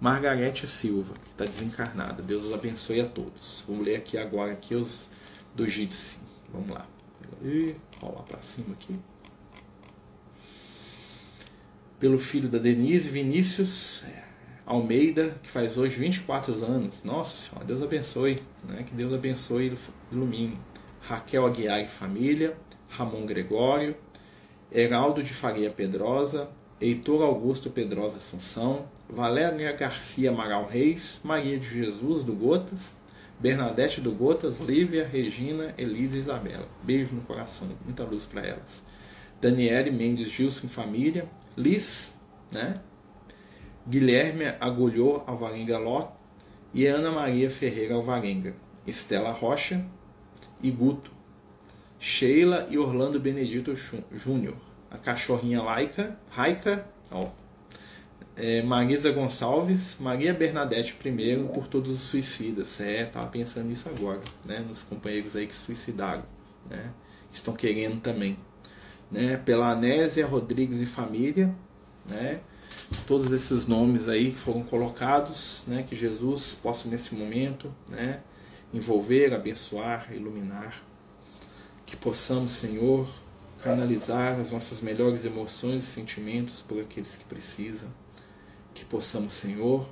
Margarete 0.00 0.66
Silva, 0.66 1.14
que 1.14 1.30
está 1.30 1.44
desencarnada. 1.44 2.22
Deus 2.22 2.44
os 2.44 2.52
abençoe 2.54 3.00
a 3.02 3.06
todos. 3.06 3.62
Vamos 3.68 3.84
ler 3.84 3.96
aqui 3.96 4.16
agora 4.16 4.52
aqui 4.52 4.74
os 4.74 5.08
do 5.54 5.68
Jitsi. 5.68 6.18
Vamos 6.50 6.70
lá. 6.70 6.86
E 7.42 7.74
rolar 8.00 8.22
para 8.22 8.40
cima 8.40 8.72
aqui. 8.72 8.98
Pelo 11.98 12.18
filho 12.18 12.48
da 12.48 12.58
Denise, 12.58 13.10
Vinícius, 13.10 14.04
é, 14.04 14.24
Almeida, 14.64 15.38
que 15.42 15.50
faz 15.50 15.76
hoje 15.76 16.00
24 16.00 16.54
anos. 16.64 17.04
Nossa 17.04 17.36
Senhora, 17.36 17.66
Deus 17.66 17.82
abençoe, 17.82 18.38
né? 18.64 18.82
que 18.84 18.94
Deus 18.94 19.12
abençoe 19.12 19.68
e 19.68 20.14
ilumine. 20.14 20.58
Raquel 21.02 21.44
Aguiar 21.46 21.80
e 21.82 21.88
família, 21.88 22.56
Ramon 22.88 23.26
Gregório, 23.26 23.94
Heraldo 24.72 25.22
de 25.22 25.34
Faria 25.34 25.70
Pedrosa, 25.70 26.48
Heitor 26.80 27.22
Augusto 27.22 27.68
Pedrosa 27.68 28.16
Assunção, 28.16 28.86
Valéria 29.06 29.70
Garcia 29.72 30.30
Amaral 30.30 30.66
Reis, 30.66 31.20
Maria 31.22 31.58
de 31.58 31.68
Jesus 31.68 32.24
do 32.24 32.32
Gotas, 32.32 32.94
Bernadette 33.38 34.00
do 34.00 34.10
Gotas, 34.12 34.60
Lívia, 34.60 35.06
Regina, 35.06 35.74
Elisa 35.76 36.16
e 36.16 36.20
Isabela. 36.20 36.66
Beijo 36.82 37.14
no 37.14 37.20
coração, 37.20 37.68
muita 37.84 38.02
luz 38.04 38.24
para 38.24 38.46
elas. 38.46 38.82
Daniele 39.42 39.90
Mendes 39.90 40.30
Gilson 40.30 40.68
família, 40.68 41.28
Liz, 41.54 42.18
né? 42.50 42.80
Guilherme 43.86 44.46
Agulhou 44.58 45.22
Alvarenga 45.26 45.76
Ló 45.76 46.12
e 46.72 46.86
Ana 46.86 47.10
Maria 47.10 47.50
Ferreira 47.50 47.94
Alvarenga, 47.94 48.54
Estela 48.86 49.32
Rocha 49.32 49.84
e 50.62 50.70
Guto, 50.70 51.12
Sheila 51.98 52.66
e 52.70 52.78
Orlando 52.78 53.20
Benedito 53.20 53.74
Júnior, 54.12 54.56
a 54.90 54.98
cachorrinha 54.98 55.62
Laica, 55.62 56.18
Raica, 56.30 56.86
ó, 57.10 57.30
é, 58.36 58.62
Marisa 58.62 59.12
Gonçalves, 59.12 59.98
Maria 60.00 60.32
Bernadette 60.32 60.96
I, 61.04 61.48
por 61.52 61.68
todos 61.68 61.92
os 61.92 62.00
suicidas. 62.00 62.80
É, 62.80 63.04
tava 63.04 63.26
pensando 63.28 63.66
nisso 63.66 63.88
agora, 63.88 64.20
né? 64.46 64.60
Nos 64.60 64.82
companheiros 64.82 65.36
aí 65.36 65.46
que 65.46 65.54
suicidaram, 65.54 66.24
né? 66.68 66.90
Estão 67.30 67.54
querendo 67.54 68.00
também. 68.00 68.38
Né? 69.10 69.36
Pela 69.36 69.72
Anésia 69.72 70.26
Rodrigues 70.26 70.80
e 70.80 70.86
família, 70.86 71.54
né? 72.06 72.40
Todos 73.06 73.32
esses 73.32 73.66
nomes 73.66 74.08
aí 74.08 74.32
que 74.32 74.38
foram 74.38 74.62
colocados, 74.62 75.64
né? 75.66 75.84
Que 75.86 75.94
Jesus 75.94 76.54
possa 76.54 76.88
nesse 76.88 77.14
momento, 77.14 77.72
né? 77.90 78.20
Envolver, 78.72 79.34
abençoar, 79.34 80.08
iluminar. 80.12 80.82
Que 81.84 81.96
possamos, 81.96 82.52
Senhor, 82.52 83.08
canalizar 83.62 84.38
as 84.40 84.52
nossas 84.52 84.80
melhores 84.80 85.24
emoções 85.24 85.84
e 85.84 85.86
sentimentos 85.86 86.62
por 86.62 86.80
aqueles 86.80 87.16
que 87.16 87.24
precisam 87.24 87.90
que 88.72 88.84
possamos, 88.84 89.34
Senhor, 89.34 89.88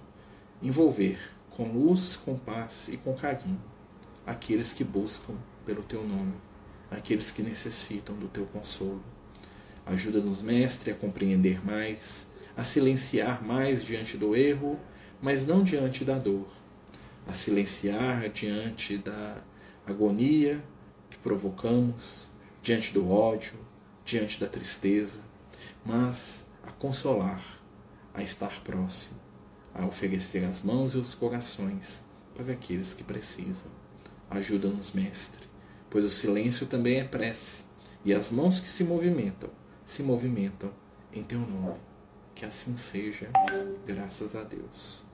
envolver 0.63 1.19
com 1.51 1.71
luz, 1.71 2.17
com 2.17 2.39
paz 2.39 2.89
e 2.89 2.97
com 2.97 3.15
carinho 3.15 3.61
aqueles 4.29 4.75
que 4.75 4.85
buscam 4.85 5.35
pelo 5.65 5.83
teu 5.83 6.07
nome, 6.07 6.35
aqueles 6.91 7.31
que 7.31 7.43
necessitam 7.43 8.15
do 8.15 8.29
teu 8.29 8.45
consolo. 8.45 9.03
Ajuda-nos, 9.87 10.43
Mestre, 10.43 10.91
a 10.91 10.95
compreender 10.95 11.65
mais, 11.65 12.29
a 12.55 12.63
silenciar 12.63 13.43
mais 13.43 13.83
diante 13.83 14.19
do 14.19 14.37
erro, 14.37 14.79
mas 15.23 15.47
não 15.47 15.65
diante 15.65 16.05
da 16.05 16.19
dor, 16.19 16.47
a 17.27 17.33
silenciar 17.33 18.29
diante 18.29 18.99
da 18.99 19.43
agonia 19.87 20.63
que 21.09 21.17
provocamos, 21.17 22.31
diante 22.69 22.93
do 22.93 23.11
ódio, 23.11 23.55
diante 24.05 24.39
da 24.39 24.47
tristeza, 24.47 25.21
mas 25.87 26.47
a 26.63 26.71
consolar 26.71 27.43
a 28.13 28.23
estar 28.23 28.63
próximo, 28.63 29.19
a 29.75 29.87
oferecer 29.87 30.45
as 30.45 30.63
mãos 30.63 30.95
e 30.95 30.99
os 30.99 31.15
corações 31.15 32.03
para 32.35 32.53
aqueles 32.53 32.93
que 32.93 33.03
precisam. 33.03 33.73
Ajuda-nos, 34.29 34.93
Mestre, 34.93 35.49
pois 35.89 36.05
o 36.05 36.11
silêncio 36.11 36.67
também 36.67 37.01
é 37.01 37.05
prece, 37.05 37.63
e 38.05 38.13
as 38.13 38.31
mãos 38.31 38.61
que 38.61 38.69
se 38.69 38.85
movimentam, 38.85 39.49
se 39.87 40.03
movimentam 40.03 40.71
em 41.11 41.23
Teu 41.23 41.41
nome. 41.41 41.81
Que 42.35 42.45
assim 42.45 42.77
seja, 42.77 43.31
graças 43.87 44.37
a 44.37 44.43
Deus. 44.43 45.08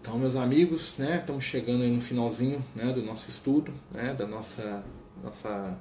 Então, 0.00 0.18
meus 0.18 0.34
amigos, 0.34 0.96
né, 0.96 1.18
estamos 1.20 1.44
chegando 1.44 1.84
no 1.84 2.00
finalzinho 2.00 2.64
né, 2.74 2.90
do 2.90 3.02
nosso 3.02 3.28
estudo, 3.28 3.70
né, 3.94 4.14
da 4.14 4.26
nossa, 4.26 4.82
nossa 5.22 5.76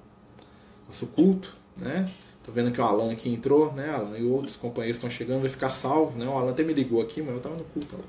nosso 0.85 1.07
culto, 1.07 1.55
né? 1.77 2.09
Tô 2.43 2.51
vendo 2.51 2.71
que 2.71 2.81
o 2.81 2.83
Alan 2.83 3.11
aqui 3.11 3.29
entrou, 3.29 3.71
né, 3.73 3.89
Alan? 3.89 4.17
E 4.17 4.23
outros 4.23 4.57
companheiros 4.57 4.97
estão 4.97 5.09
chegando, 5.09 5.41
vai 5.41 5.49
ficar 5.49 5.71
salvo, 5.71 6.17
né? 6.17 6.27
O 6.27 6.33
Alan 6.33 6.51
até 6.51 6.63
me 6.63 6.73
ligou 6.73 7.01
aqui, 7.01 7.21
mas 7.21 7.33
eu 7.33 7.39
tava 7.39 7.55
no 7.55 7.63
culto. 7.63 7.95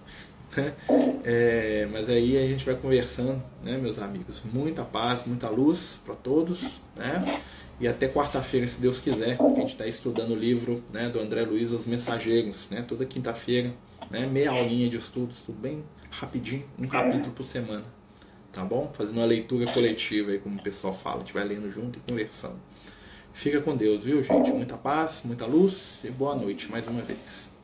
Né? 0.56 0.74
É, 1.22 1.88
mas 1.92 2.08
aí 2.08 2.36
a 2.36 2.44
gente 2.44 2.66
vai 2.66 2.74
conversando, 2.74 3.40
né, 3.62 3.78
meus 3.78 4.00
amigos? 4.00 4.42
Muita 4.52 4.82
paz, 4.82 5.24
muita 5.24 5.48
luz 5.48 6.02
para 6.04 6.16
todos, 6.16 6.80
né? 6.96 7.40
E 7.78 7.86
até 7.86 8.08
quarta-feira, 8.08 8.66
se 8.66 8.80
Deus 8.80 8.98
quiser, 8.98 9.36
a 9.40 9.60
gente 9.60 9.68
está 9.74 9.86
estudando 9.86 10.32
o 10.32 10.34
livro 10.34 10.82
né, 10.92 11.08
do 11.08 11.20
André 11.20 11.42
Luiz, 11.42 11.70
Os 11.70 11.86
Mensageiros, 11.86 12.68
né? 12.68 12.82
Toda 12.82 13.06
quinta-feira, 13.06 13.72
né? 14.10 14.26
Meia 14.26 14.50
aulinha 14.50 14.88
de 14.88 14.96
estudos, 14.96 15.40
tudo 15.42 15.60
bem 15.60 15.84
rapidinho, 16.10 16.64
um 16.78 16.86
capítulo 16.86 17.32
por 17.34 17.44
semana, 17.44 17.84
tá 18.52 18.64
bom? 18.64 18.90
Fazendo 18.92 19.16
uma 19.18 19.26
leitura 19.26 19.70
coletiva 19.72 20.30
aí, 20.30 20.38
como 20.38 20.58
o 20.58 20.62
pessoal 20.62 20.92
fala, 20.92 21.16
a 21.16 21.20
gente 21.20 21.34
vai 21.34 21.44
lendo 21.44 21.70
junto 21.70 21.98
e 21.98 22.02
conversando. 22.02 22.58
Fica 23.32 23.60
com 23.60 23.76
Deus, 23.76 24.04
viu, 24.04 24.22
gente? 24.22 24.52
Muita 24.52 24.76
paz, 24.76 25.22
muita 25.24 25.46
luz 25.46 26.04
e 26.04 26.10
boa 26.10 26.34
noite 26.34 26.70
mais 26.70 26.86
uma 26.86 27.00
vez. 27.00 27.54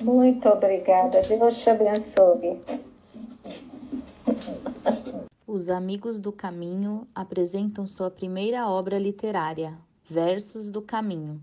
Muito 0.00 0.48
obrigada. 0.48 1.22
Deus 1.22 1.58
te 1.58 1.70
abençoe. 1.70 2.60
Os 5.46 5.68
Amigos 5.68 6.18
do 6.18 6.32
Caminho 6.32 7.06
apresentam 7.14 7.86
sua 7.86 8.10
primeira 8.10 8.68
obra 8.68 8.98
literária, 8.98 9.78
Versos 10.08 10.70
do 10.70 10.82
Caminho, 10.82 11.40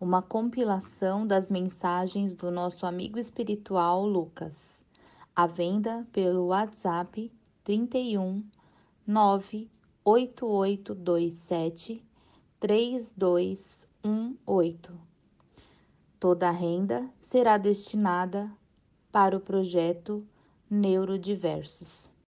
uma 0.00 0.22
compilação 0.22 1.26
das 1.26 1.50
mensagens 1.50 2.34
do 2.34 2.50
nosso 2.50 2.86
amigo 2.86 3.18
espiritual 3.18 4.06
Lucas, 4.06 4.81
à 5.34 5.46
venda 5.46 6.06
pelo 6.12 6.48
WhatsApp 6.48 7.32
31 7.64 8.44
98827 9.06 12.04
3218. 12.60 14.92
Toda 16.20 16.48
a 16.48 16.52
renda 16.52 17.08
será 17.20 17.56
destinada 17.56 18.52
para 19.10 19.36
o 19.36 19.40
projeto 19.40 20.24
Neurodiversos. 20.70 22.11